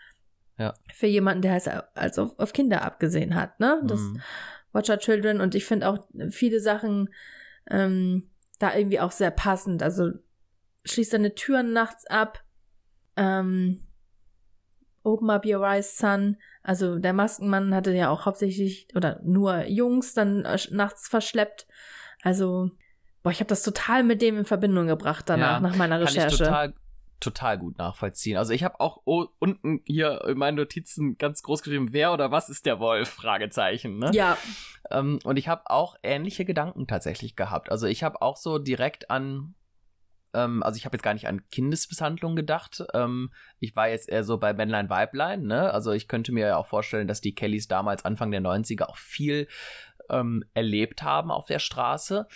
ja. 0.58 0.74
für 0.94 1.08
jemanden, 1.08 1.42
der 1.42 1.56
es 1.56 1.68
als 1.68 2.18
auf, 2.18 2.38
auf 2.40 2.54
Kinder 2.54 2.84
abgesehen 2.84 3.36
hat, 3.36 3.60
ne? 3.60 3.82
Das 3.86 4.00
mhm. 4.00 4.22
Watcher 4.72 5.00
Children 5.00 5.42
und 5.42 5.56
ich 5.56 5.66
finde 5.66 5.88
auch 5.88 6.00
viele 6.30 6.60
Sachen 6.60 7.10
ähm, 7.70 8.30
da 8.60 8.76
irgendwie 8.76 9.00
auch 9.00 9.12
sehr 9.12 9.32
passend. 9.32 9.84
Also 9.84 10.12
schließt 10.86 11.14
deine 11.14 11.36
Türen 11.36 11.74
nachts 11.74 12.06
ab, 12.08 12.44
ähm, 13.16 13.82
Open 15.04 15.30
up 15.30 15.46
your 15.46 15.64
eyes, 15.64 15.98
son. 15.98 16.38
Also 16.64 16.98
der 16.98 17.14
Maskenmann 17.14 17.76
hatte 17.76 17.94
ja 17.94 18.10
auch 18.10 18.26
hauptsächlich 18.26 18.88
oder 18.96 19.22
nur 19.24 19.66
Jungs 19.66 20.16
dann 20.16 20.44
äh, 20.46 20.58
nachts 20.72 21.08
verschleppt. 21.08 21.68
Also 22.24 22.72
Boah, 23.26 23.32
ich 23.32 23.40
habe 23.40 23.48
das 23.48 23.64
total 23.64 24.04
mit 24.04 24.22
dem 24.22 24.38
in 24.38 24.46
Verbindung 24.46 24.86
gebracht 24.86 25.28
danach, 25.28 25.54
ja, 25.54 25.60
nach 25.60 25.76
meiner 25.76 26.00
Recherche. 26.00 26.20
Kann 26.20 26.30
ich 26.30 26.38
total, 26.38 26.74
total 27.20 27.58
gut 27.58 27.80
nachvollziehen. 27.80 28.38
Also 28.38 28.54
ich 28.54 28.64
habe 28.64 28.80
auch 28.80 29.02
unten 29.04 29.82
hier 29.84 30.24
in 30.26 30.38
meinen 30.38 30.58
Notizen 30.58 31.18
ganz 31.18 31.42
groß 31.42 31.64
geschrieben, 31.64 31.92
wer 31.92 32.14
oder 32.14 32.30
was 32.30 32.50
ist 32.50 32.68
der 32.68 32.80
Wolf? 32.80 33.10
Fragezeichen. 33.10 33.98
Ne? 33.98 34.12
Ja. 34.14 34.38
Ähm, 34.92 35.18
und 35.24 35.38
ich 35.38 35.48
habe 35.48 35.64
auch 35.72 35.96
ähnliche 36.04 36.46
Gedanken 36.46 36.86
tatsächlich 36.86 37.36
gehabt. 37.36 37.72
Also 37.72 37.88
ich 37.88 38.04
habe 38.04 38.22
auch 38.22 38.38
so 38.38 38.60
direkt 38.60 39.10
an 39.10 39.56
ähm, 40.36 40.62
also 40.62 40.78
ich 40.78 40.86
habe 40.86 40.96
jetzt 40.96 41.04
gar 41.04 41.16
nicht 41.16 41.28
an 41.28 41.50
Kindesmisshandlung 41.50 42.36
gedacht. 42.36 42.84
Ähm, 42.94 43.32
ich 43.60 43.76
war 43.76 43.90
jetzt 43.90 44.08
eher 44.08 44.24
so 44.24 44.38
bei 44.38 44.54
Männlein 44.54 44.92
Weiblein, 44.92 45.48
ne? 45.48 45.74
Also 45.74 45.94
ich 45.94 46.08
könnte 46.08 46.32
mir 46.32 46.46
ja 46.46 46.58
auch 46.58 46.68
vorstellen, 46.68 47.08
dass 47.08 47.22
die 47.22 47.34
Kellys 47.34 47.68
damals 47.68 48.06
Anfang 48.06 48.30
der 48.30 48.42
90er 48.42 48.84
auch 48.84 48.98
viel 48.98 49.48
ähm, 50.12 50.44
erlebt 50.54 51.02
haben 51.02 51.32
auf 51.32 51.48
der 51.48 51.58
Straße 51.58 52.28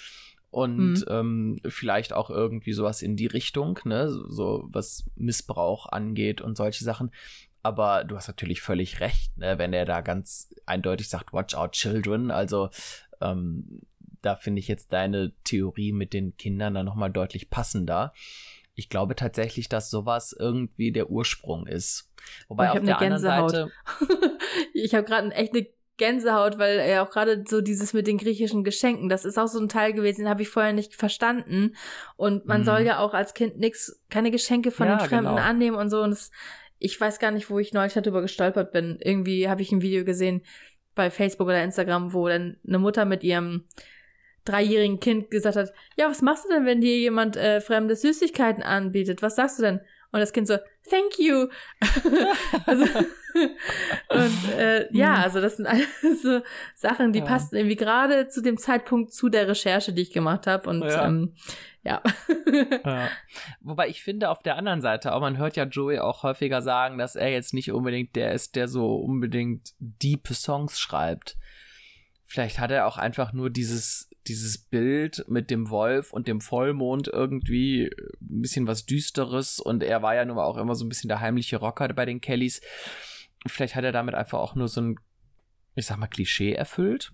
und 0.52 0.94
mhm. 0.94 1.06
ähm, 1.08 1.60
vielleicht 1.68 2.14
auch 2.14 2.30
irgendwie 2.30 2.74
sowas 2.74 3.02
in 3.02 3.16
die 3.16 3.28
Richtung, 3.28 3.80
ne, 3.84 4.10
so 4.10 4.68
was 4.72 5.10
Missbrauch 5.16 5.86
angeht 5.88 6.42
und 6.42 6.58
solche 6.58 6.84
Sachen. 6.84 7.12
Aber 7.62 8.04
du 8.04 8.16
hast 8.16 8.28
natürlich 8.28 8.62
völlig 8.62 9.00
recht, 9.00 9.38
ne, 9.38 9.58
wenn 9.58 9.74
er 9.74 9.86
da 9.86 10.02
ganz 10.02 10.54
eindeutig 10.66 11.10
sagt, 11.10 11.34
watch 11.34 11.56
out 11.56 11.74
children. 11.74 12.32
Also 12.32 12.70
ähm, 13.22 13.82
da 14.22 14.36
finde 14.36 14.60
ich 14.60 14.68
jetzt 14.68 14.92
deine 14.92 15.34
Theorie 15.44 15.92
mit 15.92 16.14
den 16.14 16.36
Kindern 16.38 16.74
dann 16.74 16.86
nochmal 16.86 17.12
deutlich 17.12 17.50
passender. 17.50 18.14
Ich 18.76 18.90
glaube 18.90 19.16
tatsächlich, 19.16 19.70
dass 19.70 19.90
sowas 19.90 20.36
irgendwie 20.38 20.92
der 20.92 21.10
Ursprung 21.10 21.68
ist. 21.68 22.12
Wobei 22.48 22.72
auf 22.72 22.82
der 22.82 23.00
anderen 23.00 23.22
Seite. 23.22 23.72
ich 24.74 24.96
habe 24.96 25.06
gerade 25.06 25.32
echt 25.32 25.54
eine 25.54 25.68
Gänsehaut, 26.00 26.58
weil 26.58 26.80
er 26.80 27.04
auch 27.04 27.12
gerade 27.12 27.44
so 27.48 27.62
dieses 27.62 27.94
mit 27.94 28.08
den 28.08 28.18
griechischen 28.18 28.64
Geschenken, 28.64 29.10
das 29.10 29.26
ist 29.26 29.38
auch 29.38 29.48
so 29.48 29.60
ein 29.60 29.70
Teil 29.70 29.94
gewesen, 29.94 30.22
den 30.22 30.30
habe 30.30 30.42
ich 30.42 30.50
vorher 30.50 30.74
nicht 30.74 30.96
verstanden. 30.96 31.76
Und 32.18 32.48
man 32.48 32.62
mhm. 32.62 32.66
soll 32.66 32.82
ja 32.82 32.98
auch 32.98 33.14
als 33.14 33.36
Kind 33.36 33.60
nix, 33.60 34.02
keine 34.10 34.32
Geschenke 34.32 34.72
von 34.72 34.88
ja, 34.88 34.98
den 34.98 35.08
Fremden 35.08 35.36
genau. 35.36 35.48
annehmen 35.48 35.78
und 35.78 35.92
so. 35.92 36.02
Und 36.02 36.10
das, 36.10 36.32
ich 36.80 37.00
weiß 37.00 37.20
gar 37.20 37.30
nicht, 37.30 37.52
wo 37.52 37.60
ich 37.60 37.74
neulich 37.74 37.94
darüber 37.94 38.24
gestolpert 38.24 38.72
bin. 38.72 38.98
Irgendwie 39.00 39.48
habe 39.48 39.62
ich 39.62 39.72
ein 39.72 39.84
Video 39.84 40.04
gesehen, 40.04 40.42
bei 40.96 41.12
Facebook 41.12 41.48
oder 41.48 41.64
Instagram, 41.64 42.14
wo 42.14 42.28
dann 42.28 42.58
eine 42.68 42.80
Mutter 42.80 43.06
mit 43.06 43.24
ihrem 43.24 43.66
dreijährigen 44.46 45.00
Kind 45.00 45.30
gesagt 45.30 45.56
hat, 45.56 45.72
ja, 45.98 46.10
was 46.10 46.22
machst 46.22 46.46
du 46.46 46.50
denn, 46.50 46.66
wenn 46.66 46.82
dir 46.82 46.98
jemand 46.98 47.38
äh, 47.38 47.62
fremde 47.62 47.96
Süßigkeiten 47.96 48.64
anbietet? 48.64 49.22
Was 49.22 49.36
sagst 49.36 49.60
du 49.60 49.64
denn? 49.64 49.80
Und 50.12 50.20
das 50.20 50.34
Kind 50.34 50.48
so, 50.48 50.58
thank 50.90 51.20
you. 51.20 51.48
also, 52.66 52.86
und 54.10 54.52
äh, 54.58 54.88
ja, 54.92 55.18
hm. 55.18 55.24
also 55.24 55.42
das 55.42 55.58
sind 55.58 55.68
alles 55.68 55.88
so 56.22 56.42
Sachen, 56.76 57.14
die 57.14 57.20
ja. 57.20 57.26
passen 57.26 57.56
irgendwie 57.56 57.76
gerade 57.76 58.28
zu 58.28 58.42
dem 58.42 58.58
Zeitpunkt 58.58 59.14
zu 59.14 59.30
der 59.30 59.48
Recherche, 59.48 59.94
die 59.94 60.02
ich 60.02 60.12
gemacht 60.12 60.48
habe. 60.48 60.70
Und 60.70 60.84
ja. 60.84 61.06
Ähm, 61.06 61.34
ja. 61.84 62.02
ja. 62.86 63.10
Wobei 63.62 63.88
ich 63.88 64.04
finde, 64.04 64.30
auf 64.30 64.42
der 64.44 64.58
anderen 64.58 64.82
Seite, 64.82 65.14
auch 65.14 65.22
man 65.22 65.38
hört 65.38 65.56
ja 65.56 65.64
Joey 65.64 66.00
auch 66.00 66.24
häufiger 66.24 66.62
sagen, 66.62 66.98
dass 66.98 67.16
er 67.16 67.32
jetzt 67.32 67.54
nicht 67.54 67.72
unbedingt 67.72 68.16
der 68.16 68.34
ist, 68.34 68.56
der 68.56 68.68
so 68.68 68.96
unbedingt 68.96 69.74
deep 69.80 70.28
Songs 70.28 70.80
schreibt. 70.80 71.38
Vielleicht 72.26 72.60
hat 72.60 72.72
er 72.72 72.86
auch 72.86 72.98
einfach 72.98 73.34
nur 73.34 73.50
dieses 73.50 74.09
dieses 74.30 74.58
Bild 74.58 75.26
mit 75.28 75.50
dem 75.50 75.70
Wolf 75.70 76.14
und 76.14 76.28
dem 76.28 76.40
Vollmond 76.40 77.08
irgendwie 77.08 77.90
ein 78.22 78.42
bisschen 78.42 78.68
was 78.68 78.86
Düsteres 78.86 79.60
und 79.60 79.84
er 79.84 80.02
war 80.02 80.16
ja 80.16 80.24
nun 80.24 80.38
auch 80.38 80.58
immer 80.58 80.76
so 80.76 80.86
ein 80.86 80.90
bisschen 80.90 81.10
der 81.10 81.20
heimliche 81.20 81.58
Rocker 81.58 81.88
bei 81.90 82.06
den 82.06 82.22
Kellys. 82.22 82.62
Vielleicht 83.48 83.76
hat 83.76 83.84
er 83.84 83.92
damit 83.92 84.16
einfach 84.16 84.40
auch 84.40 84.56
nur 84.56 84.68
so 84.68 84.82
ein, 84.82 84.96
ich 85.76 85.86
sag 85.86 85.98
mal, 85.98 86.08
Klischee 86.08 86.54
erfüllt. 86.54 87.12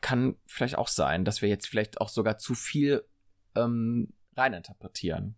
Kann 0.00 0.36
vielleicht 0.46 0.76
auch 0.76 0.88
sein, 0.88 1.24
dass 1.24 1.40
wir 1.40 1.48
jetzt 1.48 1.68
vielleicht 1.68 2.00
auch 2.00 2.08
sogar 2.08 2.38
zu 2.38 2.54
viel 2.54 3.04
ähm, 3.54 4.12
reininterpretieren. 4.36 5.36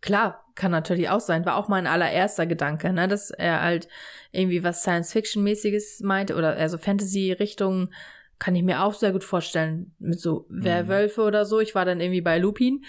Klar, 0.00 0.44
kann 0.54 0.70
natürlich 0.70 1.08
auch 1.08 1.20
sein. 1.20 1.44
War 1.44 1.56
auch 1.56 1.68
mein 1.68 1.88
allererster 1.88 2.46
Gedanke, 2.46 2.92
ne, 2.92 3.08
dass 3.08 3.30
er 3.30 3.62
halt 3.62 3.88
irgendwie 4.30 4.62
was 4.62 4.82
Science-Fiction-mäßiges 4.82 6.02
meinte 6.04 6.36
oder 6.36 6.56
also 6.56 6.78
Fantasy-Richtung 6.78 7.90
kann 8.38 8.54
ich 8.54 8.62
mir 8.62 8.84
auch 8.84 8.94
sehr 8.94 9.12
gut 9.12 9.24
vorstellen, 9.24 9.94
mit 9.98 10.20
so 10.20 10.46
Werwölfe 10.48 11.22
mhm. 11.22 11.26
oder 11.26 11.44
so. 11.44 11.60
Ich 11.60 11.74
war 11.74 11.84
dann 11.84 12.00
irgendwie 12.00 12.20
bei 12.20 12.38
Lupin 12.38 12.84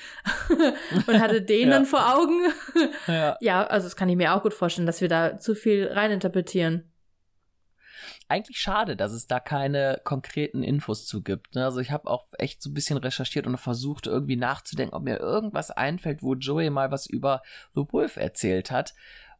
und 1.08 1.20
hatte 1.20 1.42
den 1.42 1.70
ja. 1.70 1.76
dann 1.76 1.86
vor 1.86 2.16
Augen. 2.16 2.40
ja. 3.08 3.38
ja, 3.42 3.66
also 3.66 3.86
das 3.86 3.96
kann 3.96 4.10
ich 4.10 4.16
mir 4.16 4.36
auch 4.36 4.44
gut 4.44 4.54
vorstellen, 4.54 4.86
dass 4.86 5.02
wir 5.02 5.08
da 5.08 5.40
zu 5.40 5.56
viel 5.56 5.88
reininterpretieren. 5.88 6.92
Eigentlich 8.28 8.60
schade, 8.60 8.96
dass 8.96 9.12
es 9.12 9.26
da 9.26 9.40
keine 9.40 10.02
konkreten 10.04 10.62
Infos 10.62 11.08
zu 11.08 11.24
gibt. 11.24 11.56
Ne? 11.56 11.66
Also 11.66 11.80
ich 11.80 11.90
habe 11.90 12.08
auch 12.08 12.28
echt 12.38 12.62
so 12.62 12.70
ein 12.70 12.76
bisschen 12.76 12.98
recherchiert 12.98 13.48
und 13.48 13.58
versucht 13.58 14.06
irgendwie 14.06 14.36
nachzudenken, 14.36 14.94
ob 14.94 15.02
mir 15.02 15.18
irgendwas 15.20 15.72
einfällt, 15.72 16.22
wo 16.22 16.36
Joey 16.36 16.70
mal 16.70 16.92
was 16.92 17.08
über 17.08 17.42
The 17.74 17.86
Wolf 17.92 18.18
erzählt 18.18 18.70
hat. 18.70 18.94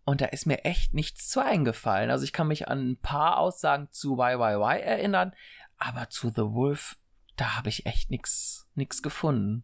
Und 0.06 0.22
da 0.22 0.26
ist 0.26 0.48
mir 0.48 0.66
echt 0.66 0.96
nichts 0.96 1.30
zu 1.30 1.40
eingefallen. 1.40 2.10
Also 2.10 2.24
ich 2.24 2.34
kann 2.34 2.48
mich 2.48 2.68
an 2.68 2.94
ein 2.94 2.98
paar 2.98 3.38
Aussagen 3.38 3.90
zu 3.92 4.18
YYY 4.18 4.82
erinnern, 4.82 5.36
aber 5.80 6.10
zu 6.10 6.30
The 6.30 6.54
Wolf, 6.54 6.98
da 7.36 7.58
habe 7.58 7.70
ich 7.70 7.86
echt 7.86 8.12
nichts 8.12 8.68
nix 8.76 9.02
gefunden. 9.02 9.64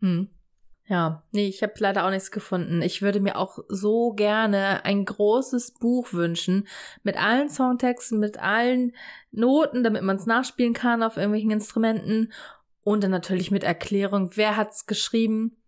Hm. 0.00 0.28
Ja, 0.86 1.22
nee, 1.32 1.48
ich 1.48 1.62
habe 1.62 1.74
leider 1.78 2.06
auch 2.06 2.10
nichts 2.10 2.30
gefunden. 2.30 2.80
Ich 2.80 3.02
würde 3.02 3.20
mir 3.20 3.36
auch 3.36 3.58
so 3.68 4.14
gerne 4.14 4.86
ein 4.86 5.04
großes 5.04 5.74
Buch 5.74 6.14
wünschen 6.14 6.66
mit 7.02 7.22
allen 7.22 7.50
Songtexten, 7.50 8.18
mit 8.18 8.38
allen 8.38 8.92
Noten, 9.30 9.84
damit 9.84 10.02
man 10.02 10.16
es 10.16 10.24
nachspielen 10.24 10.72
kann 10.72 11.02
auf 11.02 11.18
irgendwelchen 11.18 11.50
Instrumenten 11.50 12.32
und 12.82 13.04
dann 13.04 13.10
natürlich 13.10 13.50
mit 13.50 13.64
Erklärung, 13.64 14.30
wer 14.36 14.56
hat's 14.56 14.86
geschrieben, 14.86 15.58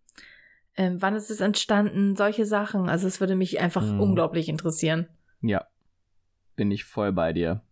ähm, 0.74 1.02
wann 1.02 1.14
ist 1.14 1.30
es 1.30 1.42
entstanden, 1.42 2.16
solche 2.16 2.46
Sachen. 2.46 2.88
Also 2.88 3.06
es 3.06 3.20
würde 3.20 3.36
mich 3.36 3.60
einfach 3.60 3.82
hm. 3.82 4.00
unglaublich 4.00 4.48
interessieren. 4.48 5.06
Ja, 5.42 5.66
bin 6.56 6.70
ich 6.70 6.84
voll 6.84 7.12
bei 7.12 7.34
dir. 7.34 7.62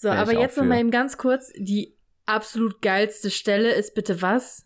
So, 0.00 0.10
aber 0.10 0.32
jetzt 0.32 0.56
noch 0.56 0.64
mal 0.64 0.78
eben 0.78 0.92
ganz 0.92 1.18
kurz, 1.18 1.52
die 1.56 1.98
absolut 2.24 2.80
geilste 2.82 3.32
Stelle 3.32 3.72
ist 3.72 3.96
bitte 3.96 4.22
was? 4.22 4.64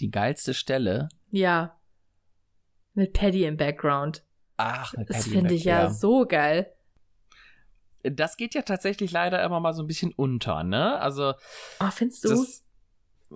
Die 0.00 0.10
geilste 0.10 0.52
Stelle? 0.52 1.08
Ja. 1.30 1.78
Mit 2.94 3.12
Paddy 3.12 3.44
im 3.44 3.56
Background. 3.56 4.24
Ach, 4.56 4.92
mit 4.94 5.06
Paddy 5.06 5.12
Das 5.12 5.28
finde 5.28 5.54
ich 5.54 5.62
ja 5.62 5.90
so 5.90 6.26
geil. 6.26 6.74
Das 8.02 8.36
geht 8.36 8.52
ja 8.52 8.62
tatsächlich 8.62 9.12
leider 9.12 9.44
immer 9.44 9.60
mal 9.60 9.74
so 9.74 9.84
ein 9.84 9.86
bisschen 9.86 10.12
unter, 10.12 10.64
ne? 10.64 10.98
Also. 10.98 11.34
Oh, 11.78 11.90
findest 11.92 12.24
du? 12.24 12.30
Das, 12.30 12.64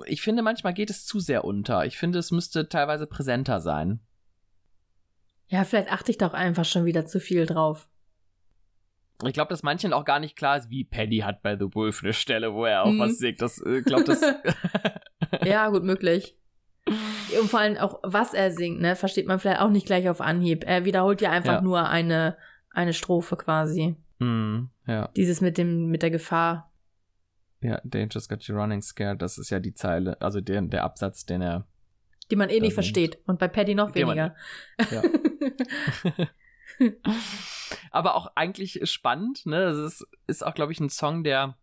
ich 0.07 0.23
finde, 0.23 0.43
manchmal 0.43 0.75
geht 0.75 0.91
es 0.91 1.07
zu 1.07 1.21
sehr 1.21 1.45
unter. 1.45 1.87
Ich 1.87 1.99
finde, 1.99 2.19
es 2.19 2.33
müsste 2.33 2.69
teilweise 2.69 3.07
präsenter 3.07 3.61
sein. 3.61 4.01
Ja, 5.47 5.63
vielleicht 5.63 5.93
achte 5.93 6.11
ich 6.11 6.19
doch 6.19 6.35
einfach 6.35 6.65
schon 6.65 6.85
wieder 6.85 7.07
zu 7.07 7.21
viel 7.21 7.47
drauf. 7.47 7.89
Ich 9.25 9.33
glaube, 9.33 9.51
dass 9.51 9.63
manchen 9.63 9.93
auch 9.93 10.05
gar 10.05 10.21
nicht 10.21 10.37
klar 10.37 10.57
ist, 10.57 10.71
wie 10.71 10.85
Paddy 10.85 11.19
hat 11.19 11.43
bei 11.43 11.57
The 11.57 11.75
Wolf 11.75 12.05
eine 12.05 12.13
Stelle, 12.13 12.55
wo 12.55 12.65
er 12.65 12.85
auch 12.85 12.91
hm. 12.91 13.01
was 13.01 13.19
singt. 13.19 13.43
Das 13.43 13.61
äh, 13.61 13.83
glaube 13.83 14.05
das. 14.05 14.21
ja, 15.45 15.69
gut 15.71 15.83
möglich. 15.83 16.37
Und 17.41 17.51
vor 17.51 17.61
allem 17.61 17.77
auch, 17.77 18.01
was 18.03 18.33
er 18.33 18.51
singt, 18.53 18.81
ne, 18.81 18.97
versteht 18.97 19.27
man 19.27 19.41
vielleicht 19.41 19.61
auch 19.61 19.71
nicht 19.71 19.87
gleich 19.87 20.09
auf 20.09 20.21
Anhieb. 20.21 20.65
Er 20.65 20.85
wiederholt 20.85 21.21
ja 21.21 21.31
einfach 21.31 21.55
ja. 21.55 21.61
nur 21.61 21.89
eine, 21.89 22.37
eine 22.71 22.93
Strophe 22.93 23.37
quasi. 23.37 23.97
Mm, 24.21 24.67
ja. 24.87 25.09
Dieses 25.17 25.41
mit 25.41 25.59
dem, 25.59 25.89
mit 25.89 26.03
der 26.03 26.11
Gefahr. 26.11 26.73
Ja, 27.61 27.81
Danger's 27.85 28.29
got 28.29 28.45
you 28.45 28.55
running 28.55 28.81
scared, 28.81 29.21
das 29.21 29.37
ist 29.37 29.51
ja 29.51 29.59
die 29.59 29.75
Zeile, 29.75 30.21
also 30.23 30.41
der, 30.41 30.63
der 30.63 30.85
Absatz, 30.85 31.27
den 31.27 31.43
er. 31.43 31.67
Die 32.31 32.37
man 32.37 32.51
eh 32.51 32.61
nicht 32.61 32.75
versteht. 32.75 33.19
Und 33.27 33.39
bei 33.39 33.49
Paddy 33.49 33.75
noch 33.75 33.95
weniger. 33.95 34.35
Man, 34.79 34.89
ja. 34.91 35.03
Aber 37.91 38.15
auch 38.15 38.33
eigentlich 38.35 38.81
spannend, 38.91 39.47
ne? 39.47 39.65
Das 39.65 39.77
ist, 39.77 40.07
ist 40.27 40.45
auch, 40.45 40.55
glaube 40.55 40.73
ich, 40.73 40.81
ein 40.81 40.91
Song, 40.91 41.25
der 41.25 41.57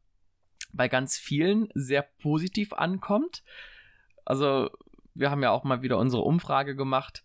bei 0.74 0.88
ganz 0.88 1.18
vielen 1.18 1.70
sehr 1.74 2.02
positiv 2.02 2.74
ankommt. 2.74 3.44
Also, 4.26 4.70
wir 5.14 5.32
haben 5.32 5.44
ja 5.44 5.52
auch 5.52 5.64
mal 5.64 5.82
wieder 5.82 5.98
unsere 5.98 6.24
Umfrage 6.24 6.76
gemacht. 6.76 7.24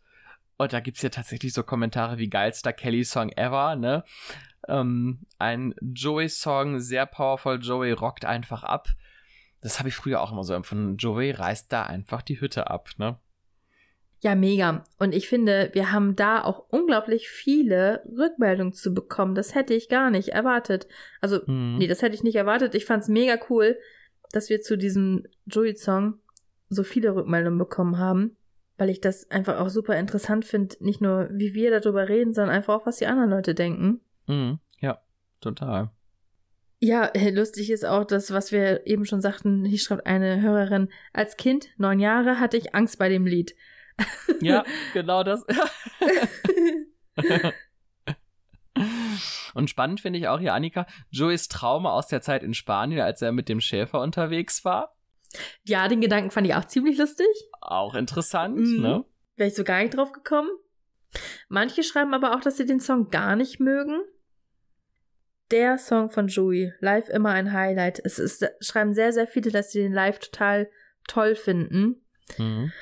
Und 0.56 0.72
da 0.72 0.80
gibt 0.80 0.98
es 0.98 1.02
ja 1.02 1.08
tatsächlich 1.08 1.52
so 1.54 1.62
Kommentare 1.62 2.18
wie 2.18 2.28
geilster 2.28 2.72
Kelly-Song 2.72 3.30
ever, 3.30 3.76
ne? 3.76 4.04
Ähm, 4.68 5.20
ein 5.38 5.74
Joey-Song, 5.80 6.80
sehr 6.80 7.06
powerful. 7.06 7.58
Joey 7.60 7.92
rockt 7.92 8.24
einfach 8.24 8.62
ab. 8.62 8.88
Das 9.62 9.78
habe 9.78 9.88
ich 9.88 9.94
früher 9.94 10.20
auch 10.20 10.32
immer 10.32 10.44
so 10.44 10.54
empfunden. 10.54 10.96
Joey 10.96 11.30
reißt 11.30 11.72
da 11.72 11.84
einfach 11.84 12.22
die 12.22 12.40
Hütte 12.40 12.70
ab, 12.70 12.90
ne? 12.98 13.18
Ja, 14.22 14.34
mega. 14.34 14.84
Und 14.98 15.14
ich 15.14 15.28
finde, 15.28 15.70
wir 15.72 15.92
haben 15.92 16.14
da 16.14 16.44
auch 16.44 16.66
unglaublich 16.68 17.30
viele 17.30 18.02
Rückmeldungen 18.06 18.74
zu 18.74 18.92
bekommen. 18.92 19.34
Das 19.34 19.54
hätte 19.54 19.72
ich 19.72 19.88
gar 19.88 20.10
nicht 20.10 20.28
erwartet. 20.28 20.86
Also, 21.22 21.40
mhm. 21.46 21.76
nee, 21.78 21.86
das 21.86 22.02
hätte 22.02 22.14
ich 22.14 22.22
nicht 22.22 22.36
erwartet. 22.36 22.74
Ich 22.74 22.84
fand 22.84 23.02
es 23.02 23.08
mega 23.08 23.38
cool, 23.48 23.78
dass 24.30 24.50
wir 24.50 24.60
zu 24.60 24.76
diesem 24.76 25.24
Joey-Song 25.46 26.18
so 26.68 26.82
viele 26.84 27.14
Rückmeldungen 27.14 27.58
bekommen 27.58 27.98
haben, 27.98 28.36
weil 28.76 28.90
ich 28.90 29.00
das 29.00 29.30
einfach 29.30 29.58
auch 29.58 29.70
super 29.70 29.98
interessant 29.98 30.44
finde. 30.44 30.76
Nicht 30.80 31.00
nur, 31.00 31.28
wie 31.32 31.54
wir 31.54 31.70
darüber 31.70 32.08
reden, 32.08 32.34
sondern 32.34 32.54
einfach 32.54 32.74
auch, 32.74 32.86
was 32.86 32.98
die 32.98 33.06
anderen 33.06 33.30
Leute 33.30 33.54
denken. 33.54 34.00
Mhm. 34.26 34.58
Ja, 34.80 35.00
total. 35.40 35.90
Ja, 36.78 37.10
lustig 37.30 37.70
ist 37.70 37.84
auch 37.84 38.04
das, 38.04 38.32
was 38.32 38.52
wir 38.52 38.86
eben 38.86 39.06
schon 39.06 39.20
sagten. 39.20 39.64
Hier 39.64 39.78
schreibt 39.78 40.06
eine 40.06 40.42
Hörerin, 40.42 40.88
als 41.12 41.36
Kind, 41.38 41.68
neun 41.78 42.00
Jahre, 42.00 42.38
hatte 42.38 42.58
ich 42.58 42.74
Angst 42.74 42.98
bei 42.98 43.08
dem 43.08 43.26
Lied. 43.26 43.54
Ja, 44.40 44.64
genau 44.92 45.22
das. 45.22 45.44
Und 49.54 49.68
spannend 49.68 50.00
finde 50.00 50.18
ich 50.18 50.28
auch 50.28 50.38
hier, 50.38 50.54
Annika, 50.54 50.86
Joeys 51.10 51.48
Trauma 51.48 51.90
aus 51.92 52.06
der 52.06 52.22
Zeit 52.22 52.42
in 52.42 52.54
Spanien, 52.54 53.00
als 53.00 53.20
er 53.20 53.32
mit 53.32 53.48
dem 53.48 53.60
Schäfer 53.60 54.00
unterwegs 54.00 54.64
war. 54.64 54.96
Ja, 55.64 55.88
den 55.88 56.00
Gedanken 56.00 56.30
fand 56.30 56.46
ich 56.46 56.54
auch 56.54 56.64
ziemlich 56.64 56.96
lustig. 56.98 57.26
Auch 57.60 57.94
interessant, 57.94 58.56
mhm. 58.56 58.80
ne? 58.80 59.04
Wäre 59.36 59.48
ich 59.48 59.54
so 59.54 59.64
gar 59.64 59.82
nicht 59.82 59.96
drauf 59.96 60.12
gekommen. 60.12 60.50
Manche 61.48 61.82
schreiben 61.82 62.14
aber 62.14 62.34
auch, 62.34 62.40
dass 62.40 62.56
sie 62.56 62.66
den 62.66 62.80
Song 62.80 63.10
gar 63.10 63.36
nicht 63.36 63.60
mögen. 63.60 64.00
Der 65.50 65.78
Song 65.78 66.10
von 66.10 66.28
Joey, 66.28 66.72
live 66.78 67.08
immer 67.08 67.30
ein 67.30 67.52
Highlight. 67.52 68.00
Es 68.04 68.20
ist, 68.20 68.48
schreiben 68.60 68.94
sehr, 68.94 69.12
sehr 69.12 69.26
viele, 69.26 69.50
dass 69.50 69.72
sie 69.72 69.80
den 69.80 69.92
live 69.92 70.20
total 70.20 70.70
toll 71.08 71.34
finden. 71.34 72.04
Mhm 72.38 72.72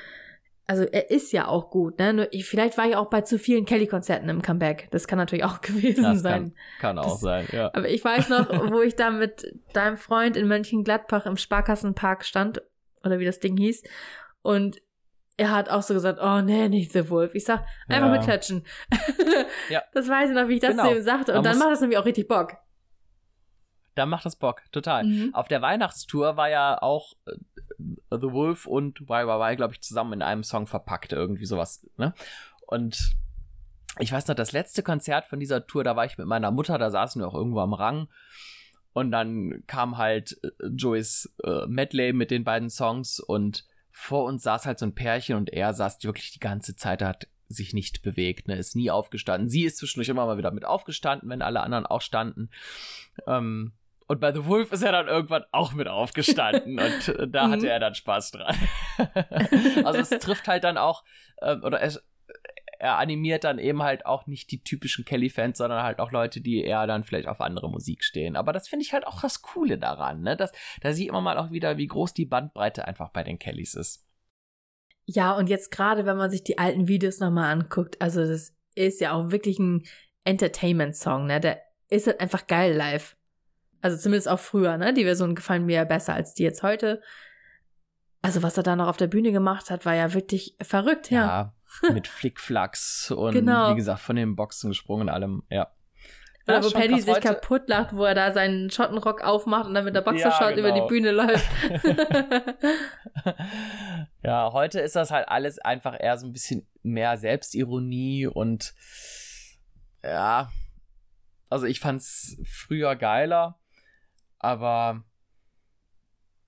also 0.69 0.83
er 0.83 1.09
ist 1.09 1.33
ja 1.33 1.47
auch 1.47 1.71
gut, 1.71 1.97
ne? 1.97 2.27
Ich, 2.29 2.45
vielleicht 2.45 2.77
war 2.77 2.87
ich 2.87 2.95
auch 2.95 3.09
bei 3.09 3.21
zu 3.21 3.39
vielen 3.39 3.65
Kelly-Konzerten 3.65 4.29
im 4.29 4.43
Comeback. 4.43 4.87
Das 4.91 5.07
kann 5.07 5.17
natürlich 5.17 5.43
auch 5.43 5.61
gewesen 5.61 6.03
das 6.03 6.21
sein. 6.21 6.53
Kann, 6.79 6.95
kann 6.95 6.99
auch 6.99 7.13
das, 7.13 7.21
sein, 7.21 7.47
ja. 7.51 7.71
Aber 7.73 7.89
ich 7.89 8.05
weiß 8.05 8.29
noch, 8.29 8.47
wo 8.71 8.81
ich 8.81 8.95
da 8.95 9.09
mit 9.09 9.51
deinem 9.73 9.97
Freund 9.97 10.37
in 10.37 10.47
Mönchengladbach 10.47 11.25
im 11.25 11.37
Sparkassenpark 11.37 12.23
stand, 12.23 12.61
oder 13.03 13.17
wie 13.17 13.25
das 13.25 13.39
Ding 13.39 13.57
hieß, 13.57 13.81
und 14.43 14.77
er 15.37 15.49
hat 15.49 15.69
auch 15.69 15.81
so 15.81 15.95
gesagt, 15.95 16.19
oh 16.21 16.41
nee, 16.41 16.69
nicht 16.69 16.91
The 16.91 17.09
Wolf. 17.09 17.33
Ich 17.33 17.45
sag, 17.45 17.65
einfach 17.87 18.09
ja. 18.09 18.11
mitklatschen. 18.11 18.63
ja. 19.69 19.81
Das 19.93 20.07
weiß 20.07 20.29
ich 20.29 20.35
noch, 20.35 20.49
wie 20.49 20.55
ich 20.55 20.61
das 20.61 20.71
genau. 20.71 20.87
zu 20.87 20.97
ihm 20.97 21.01
sagte. 21.01 21.31
Und 21.31 21.37
Man 21.37 21.45
dann 21.45 21.57
macht 21.57 21.71
das 21.71 21.81
nämlich 21.81 21.97
auch 21.97 22.05
richtig 22.05 22.27
Bock. 22.27 22.57
Dann 23.99 24.09
macht 24.09 24.25
das 24.25 24.37
Bock, 24.37 24.63
total. 24.71 25.03
Mhm. 25.03 25.35
Auf 25.35 25.49
der 25.49 25.61
Weihnachtstour 25.61 26.37
war 26.37 26.49
ja 26.49 26.81
auch 26.81 27.13
äh, 27.25 27.33
The 28.11 28.31
Wolf 28.31 28.65
und 28.65 29.01
YYY, 29.01 29.57
glaube 29.57 29.73
ich, 29.73 29.81
zusammen 29.81 30.13
in 30.13 30.21
einem 30.21 30.43
Song 30.43 30.67
verpackt, 30.67 31.11
irgendwie 31.11 31.45
sowas, 31.45 31.85
ne? 31.97 32.13
Und 32.65 33.15
ich 33.99 34.11
weiß 34.11 34.27
noch, 34.27 34.35
das 34.35 34.53
letzte 34.53 34.83
Konzert 34.83 35.25
von 35.25 35.41
dieser 35.41 35.67
Tour, 35.67 35.83
da 35.83 35.97
war 35.97 36.05
ich 36.05 36.17
mit 36.17 36.27
meiner 36.27 36.49
Mutter, 36.49 36.77
da 36.77 36.91
saßen 36.91 37.21
wir 37.21 37.27
auch 37.27 37.35
irgendwo 37.35 37.59
am 37.59 37.73
Rang. 37.73 38.07
Und 38.93 39.11
dann 39.11 39.63
kam 39.67 39.97
halt 39.97 40.39
äh, 40.43 40.67
Joeys 40.67 41.35
äh, 41.43 41.65
Medley 41.67 42.13
mit 42.13 42.31
den 42.31 42.45
beiden 42.45 42.69
Songs 42.69 43.19
und 43.19 43.65
vor 43.91 44.23
uns 44.23 44.43
saß 44.43 44.65
halt 44.65 44.79
so 44.79 44.85
ein 44.85 44.95
Pärchen 44.95 45.35
und 45.35 45.49
er 45.49 45.73
saß 45.73 46.01
wirklich 46.05 46.31
die 46.31 46.39
ganze 46.39 46.77
Zeit, 46.77 47.01
hat 47.01 47.27
sich 47.49 47.73
nicht 47.73 48.01
bewegt, 48.01 48.47
ne, 48.47 48.55
ist 48.55 48.75
nie 48.75 48.91
aufgestanden. 48.91 49.49
Sie 49.49 49.65
ist 49.65 49.77
zwischendurch 49.77 50.09
immer 50.09 50.25
mal 50.25 50.37
wieder 50.37 50.51
mit 50.51 50.63
aufgestanden, 50.63 51.29
wenn 51.29 51.41
alle 51.41 51.61
anderen 51.61 51.85
auch 51.85 52.01
standen. 52.01 52.49
Ähm, 53.27 53.73
und 54.09 54.19
bei 54.19 54.33
The 54.33 54.45
Wolf 54.45 54.71
ist 54.71 54.81
er 54.81 54.91
dann 54.91 55.07
irgendwann 55.07 55.45
auch 55.51 55.73
mit 55.73 55.87
aufgestanden 55.87 56.79
und 56.79 57.07
äh, 57.09 57.27
da 57.27 57.49
hatte 57.49 57.61
mhm. 57.61 57.67
er 57.67 57.79
dann 57.79 57.93
Spaß 57.93 58.31
dran. 58.31 58.55
also 59.85 59.99
es 59.99 60.09
trifft 60.09 60.47
halt 60.47 60.63
dann 60.63 60.77
auch, 60.77 61.03
äh, 61.37 61.55
oder 61.57 61.79
es, 61.81 62.03
er 62.79 62.97
animiert 62.97 63.43
dann 63.43 63.59
eben 63.59 63.83
halt 63.83 64.07
auch 64.07 64.25
nicht 64.25 64.49
die 64.49 64.63
typischen 64.63 65.05
Kelly-Fans, 65.05 65.59
sondern 65.59 65.83
halt 65.83 65.99
auch 65.99 66.11
Leute, 66.11 66.41
die 66.41 66.63
eher 66.63 66.87
dann 66.87 67.03
vielleicht 67.03 67.27
auf 67.27 67.39
andere 67.39 67.69
Musik 67.69 68.03
stehen. 68.03 68.35
Aber 68.35 68.51
das 68.51 68.67
finde 68.67 68.83
ich 68.83 68.93
halt 68.93 69.05
auch 69.05 69.21
das 69.21 69.43
Coole 69.43 69.77
daran, 69.77 70.21
ne? 70.21 70.35
Das, 70.35 70.53
da 70.81 70.91
sieht 70.91 71.11
man 71.11 71.23
mal 71.23 71.37
auch 71.37 71.51
wieder, 71.51 71.77
wie 71.77 71.87
groß 71.87 72.15
die 72.15 72.25
Bandbreite 72.25 72.87
einfach 72.87 73.09
bei 73.09 73.23
den 73.23 73.37
Kellys 73.37 73.75
ist. 73.75 74.07
Ja, 75.05 75.37
und 75.37 75.49
jetzt 75.49 75.69
gerade, 75.69 76.07
wenn 76.07 76.17
man 76.17 76.31
sich 76.31 76.43
die 76.43 76.57
alten 76.57 76.87
Videos 76.87 77.19
nochmal 77.19 77.51
anguckt, 77.51 78.01
also 78.01 78.25
das 78.25 78.55
ist 78.73 79.01
ja 79.01 79.11
auch 79.11 79.29
wirklich 79.29 79.59
ein 79.59 79.83
Entertainment-Song, 80.23 81.27
ne? 81.27 81.39
Der 81.39 81.61
ist 81.89 82.07
halt 82.07 82.19
einfach 82.19 82.47
geil 82.47 82.73
live. 82.73 83.15
Also 83.81 83.97
zumindest 83.97 84.29
auch 84.29 84.39
früher, 84.39 84.77
ne? 84.77 84.93
Die 84.93 85.05
Versionen 85.05 85.35
gefallen 85.35 85.65
mir 85.65 85.77
ja 85.77 85.83
besser 85.85 86.13
als 86.13 86.33
die 86.33 86.43
jetzt 86.43 86.63
heute. 86.63 87.01
Also 88.21 88.43
was 88.43 88.57
er 88.57 88.63
da 88.63 88.75
noch 88.75 88.87
auf 88.87 88.97
der 88.97 89.07
Bühne 89.07 89.31
gemacht 89.31 89.69
hat, 89.69 89.85
war 89.85 89.95
ja 89.95 90.13
wirklich 90.13 90.55
verrückt, 90.61 91.09
ja. 91.09 91.53
Ja, 91.83 91.93
mit 91.93 92.07
Flickflacks 92.07 93.11
und 93.11 93.33
genau. 93.33 93.71
wie 93.71 93.75
gesagt, 93.75 94.01
von 94.01 94.15
den 94.17 94.35
Boxen 94.35 94.71
gesprungen 94.71 95.03
und 95.03 95.09
allem, 95.09 95.43
ja. 95.49 95.71
Oder 96.49 96.63
wo 96.63 96.71
Paddy 96.71 96.99
sich 96.99 97.19
kaputt 97.21 97.67
lacht, 97.67 97.95
wo 97.95 98.03
er 98.03 98.15
da 98.15 98.31
seinen 98.31 98.71
Schottenrock 98.71 99.21
aufmacht 99.21 99.67
und 99.67 99.75
dann 99.75 99.85
mit 99.85 99.95
der 99.95 100.01
Boxershot 100.01 100.41
ja, 100.41 100.51
genau. 100.51 100.59
über 100.59 100.71
die 100.71 100.79
genau. 100.79 100.87
Bühne 100.87 101.11
läuft. 101.11 101.47
ja, 104.23 104.51
heute 104.51 104.79
ist 104.79 104.95
das 104.95 105.11
halt 105.11 105.29
alles 105.29 105.59
einfach 105.59 105.95
eher 105.99 106.17
so 106.17 106.25
ein 106.25 106.33
bisschen 106.33 106.67
mehr 106.81 107.17
Selbstironie 107.17 108.25
und 108.25 108.73
ja, 110.03 110.49
also 111.49 111.65
ich 111.67 111.79
fand's 111.79 112.37
früher 112.45 112.95
geiler, 112.95 113.59
aber 114.39 115.03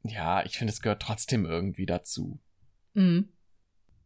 ja, 0.04 0.44
ich 0.46 0.58
finde, 0.58 0.74
es 0.74 0.82
gehört 0.82 1.02
trotzdem 1.02 1.46
irgendwie 1.46 1.86
dazu. 1.86 2.40
Mhm. 2.94 3.30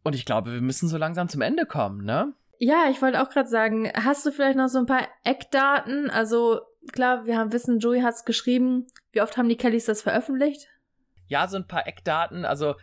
Und 0.02 0.14
ich 0.14 0.24
glaube, 0.24 0.52
wir 0.52 0.60
müssen 0.60 0.88
so 0.88 0.98
langsam 0.98 1.28
zum 1.28 1.40
Ende 1.40 1.66
kommen, 1.66 2.04
ne? 2.04 2.32
Ja, 2.58 2.88
ich 2.90 3.02
wollte 3.02 3.22
auch 3.22 3.30
gerade 3.30 3.48
sagen, 3.48 3.90
hast 3.94 4.24
du 4.24 4.30
vielleicht 4.30 4.56
noch 4.56 4.68
so 4.68 4.78
ein 4.78 4.86
paar 4.86 5.08
Eckdaten? 5.24 6.10
Also 6.10 6.60
klar, 6.92 7.26
wir 7.26 7.36
haben 7.36 7.52
wissen, 7.52 7.80
Joey 7.80 8.00
hat 8.00 8.14
es 8.14 8.24
geschrieben. 8.24 8.86
Wie 9.12 9.20
oft 9.20 9.36
haben 9.36 9.48
die 9.48 9.56
Kellys 9.56 9.86
das 9.86 10.02
veröffentlicht? 10.02 10.68
Ja, 11.26 11.48
so 11.48 11.56
ein 11.56 11.66
paar 11.66 11.86
Eckdaten. 11.86 12.44
Also 12.44 12.76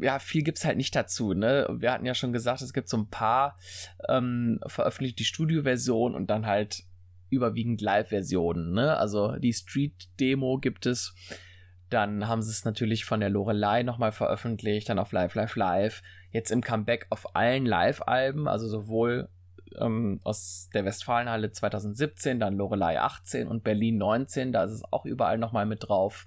ja, 0.00 0.18
viel 0.18 0.42
gibt's 0.42 0.64
halt 0.64 0.76
nicht 0.76 0.94
dazu. 0.96 1.34
Ne? 1.34 1.68
Wir 1.78 1.92
hatten 1.92 2.06
ja 2.06 2.14
schon 2.14 2.32
gesagt, 2.32 2.62
es 2.62 2.72
gibt 2.72 2.88
so 2.88 2.96
ein 2.96 3.08
paar 3.08 3.56
ähm, 4.08 4.60
veröffentlicht 4.66 5.18
die 5.18 5.24
Studioversion 5.24 6.14
und 6.14 6.28
dann 6.28 6.46
halt 6.46 6.84
überwiegend 7.34 7.80
Live-Versionen. 7.80 8.72
Ne? 8.72 8.96
Also 8.96 9.36
die 9.36 9.52
Street-Demo 9.52 10.58
gibt 10.58 10.86
es. 10.86 11.14
Dann 11.90 12.26
haben 12.26 12.42
sie 12.42 12.50
es 12.50 12.64
natürlich 12.64 13.04
von 13.04 13.20
der 13.20 13.30
Lorelei 13.30 13.82
nochmal 13.82 14.12
veröffentlicht, 14.12 14.88
dann 14.88 14.98
auf 14.98 15.12
Live, 15.12 15.34
Live, 15.34 15.54
Live 15.56 16.02
jetzt 16.30 16.50
im 16.50 16.62
Comeback 16.62 17.06
auf 17.10 17.36
allen 17.36 17.66
Live-Alben, 17.66 18.48
also 18.48 18.66
sowohl 18.66 19.28
ähm, 19.78 20.20
aus 20.24 20.68
der 20.74 20.84
Westfalenhalle 20.84 21.52
2017, 21.52 22.40
dann 22.40 22.56
Lorelei 22.56 23.00
18 23.00 23.46
und 23.46 23.64
Berlin 23.64 23.98
19, 23.98 24.52
da 24.52 24.64
ist 24.64 24.72
es 24.72 24.82
auch 24.90 25.04
überall 25.04 25.38
nochmal 25.38 25.66
mit 25.66 25.88
drauf. 25.88 26.26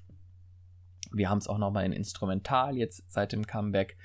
Wir 1.11 1.29
haben 1.29 1.39
es 1.39 1.47
auch 1.47 1.57
nochmal 1.57 1.85
in 1.85 1.93
Instrumental 1.93 2.77
jetzt 2.77 3.09
seit 3.11 3.31
dem 3.31 3.47
Comeback. 3.47 3.97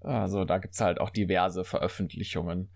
Also 0.00 0.44
da 0.44 0.58
gibt 0.58 0.74
es 0.74 0.80
halt 0.80 1.00
auch 1.00 1.10
diverse 1.10 1.64
Veröffentlichungen. 1.64 2.70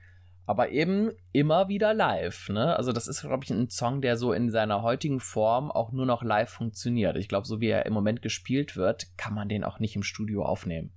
Aber 0.50 0.70
eben 0.70 1.12
immer 1.30 1.68
wieder 1.68 1.94
live, 1.94 2.48
ne? 2.48 2.74
Also 2.74 2.90
das 2.90 3.06
ist, 3.06 3.20
glaube 3.20 3.44
ich, 3.44 3.50
ein 3.50 3.70
Song, 3.70 4.00
der 4.00 4.16
so 4.16 4.32
in 4.32 4.50
seiner 4.50 4.82
heutigen 4.82 5.20
Form 5.20 5.70
auch 5.70 5.92
nur 5.92 6.06
noch 6.06 6.24
live 6.24 6.50
funktioniert. 6.50 7.16
Ich 7.16 7.28
glaube, 7.28 7.46
so 7.46 7.60
wie 7.60 7.68
er 7.68 7.86
im 7.86 7.92
Moment 7.92 8.20
gespielt 8.20 8.74
wird, 8.74 9.16
kann 9.16 9.32
man 9.32 9.48
den 9.48 9.62
auch 9.62 9.78
nicht 9.78 9.94
im 9.94 10.02
Studio 10.02 10.44
aufnehmen. 10.44 10.90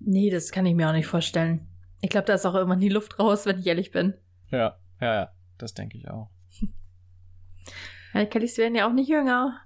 Nee, 0.00 0.30
das 0.30 0.50
kann 0.50 0.66
ich 0.66 0.74
mir 0.74 0.88
auch 0.88 0.92
nicht 0.92 1.06
vorstellen. 1.06 1.68
Ich 2.00 2.10
glaube, 2.10 2.26
da 2.26 2.34
ist 2.34 2.44
auch 2.44 2.56
irgendwann 2.56 2.80
die 2.80 2.88
Luft 2.88 3.20
raus, 3.20 3.46
wenn 3.46 3.60
ich 3.60 3.68
ehrlich 3.68 3.92
bin. 3.92 4.14
Ja, 4.50 4.78
ja, 5.00 5.14
ja. 5.14 5.32
Das 5.58 5.74
denke 5.74 5.96
ich 5.96 6.10
auch. 6.10 6.28
Die 8.14 8.26
Kellys 8.26 8.58
werden 8.58 8.74
ja 8.74 8.88
auch 8.88 8.92
nicht 8.92 9.10
jünger. 9.10 9.60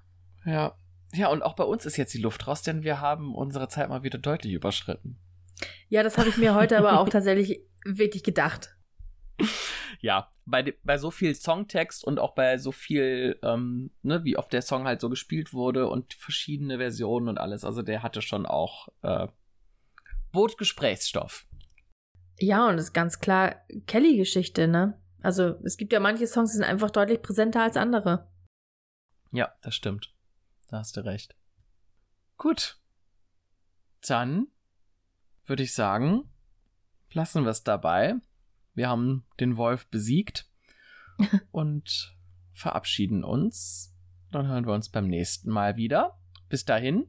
Ja. 0.44 0.76
Ja, 1.14 1.28
und 1.28 1.40
auch 1.40 1.56
bei 1.56 1.64
uns 1.64 1.86
ist 1.86 1.96
jetzt 1.96 2.12
die 2.12 2.20
Luft 2.20 2.46
raus, 2.46 2.60
denn 2.60 2.82
wir 2.82 3.00
haben 3.00 3.34
unsere 3.34 3.68
Zeit 3.68 3.88
mal 3.88 4.02
wieder 4.02 4.18
deutlich 4.18 4.52
überschritten. 4.52 5.18
Ja, 5.88 6.02
das 6.02 6.18
habe 6.18 6.28
ich 6.28 6.36
mir 6.36 6.54
heute 6.54 6.76
aber 6.76 7.00
auch 7.00 7.08
tatsächlich 7.08 7.62
wirklich 7.86 8.22
gedacht. 8.22 8.76
Ja, 10.00 10.30
bei, 10.44 10.74
bei 10.82 10.98
so 10.98 11.10
viel 11.10 11.34
Songtext 11.34 12.04
und 12.04 12.18
auch 12.18 12.34
bei 12.34 12.58
so 12.58 12.72
viel, 12.72 13.38
ähm, 13.42 13.90
ne, 14.02 14.24
wie 14.24 14.36
oft 14.36 14.52
der 14.52 14.62
Song 14.62 14.86
halt 14.86 15.00
so 15.00 15.08
gespielt 15.08 15.52
wurde 15.52 15.88
und 15.88 16.14
verschiedene 16.14 16.78
Versionen 16.78 17.28
und 17.28 17.38
alles, 17.38 17.64
also 17.64 17.82
der 17.82 18.02
hatte 18.02 18.22
schon 18.22 18.46
auch 18.46 18.88
äh, 19.02 19.28
bot 20.32 20.58
Gesprächsstoff. 20.58 21.46
Ja, 22.38 22.68
und 22.68 22.78
ist 22.78 22.92
ganz 22.92 23.20
klar 23.20 23.56
Kelly-Geschichte, 23.86 24.68
ne? 24.68 25.00
Also 25.22 25.58
es 25.64 25.76
gibt 25.76 25.92
ja 25.92 26.00
manche 26.00 26.26
Songs, 26.26 26.50
die 26.52 26.58
sind 26.58 26.66
einfach 26.66 26.90
deutlich 26.90 27.22
präsenter 27.22 27.62
als 27.62 27.76
andere. 27.76 28.30
Ja, 29.32 29.52
das 29.62 29.74
stimmt. 29.74 30.14
Da 30.68 30.78
hast 30.78 30.96
du 30.96 31.04
recht. 31.04 31.34
Gut. 32.36 32.78
Dann 34.06 34.48
würde 35.46 35.62
ich 35.62 35.74
sagen, 35.74 36.30
lassen 37.16 37.44
wir 37.44 37.50
es 37.50 37.64
dabei. 37.64 38.14
Wir 38.74 38.88
haben 38.88 39.24
den 39.40 39.56
Wolf 39.56 39.88
besiegt 39.88 40.48
und 41.50 42.14
verabschieden 42.52 43.24
uns. 43.24 43.96
Dann 44.30 44.46
hören 44.46 44.66
wir 44.66 44.74
uns 44.74 44.90
beim 44.90 45.08
nächsten 45.08 45.50
Mal 45.50 45.76
wieder. 45.76 46.20
Bis 46.50 46.64
dahin, 46.64 47.08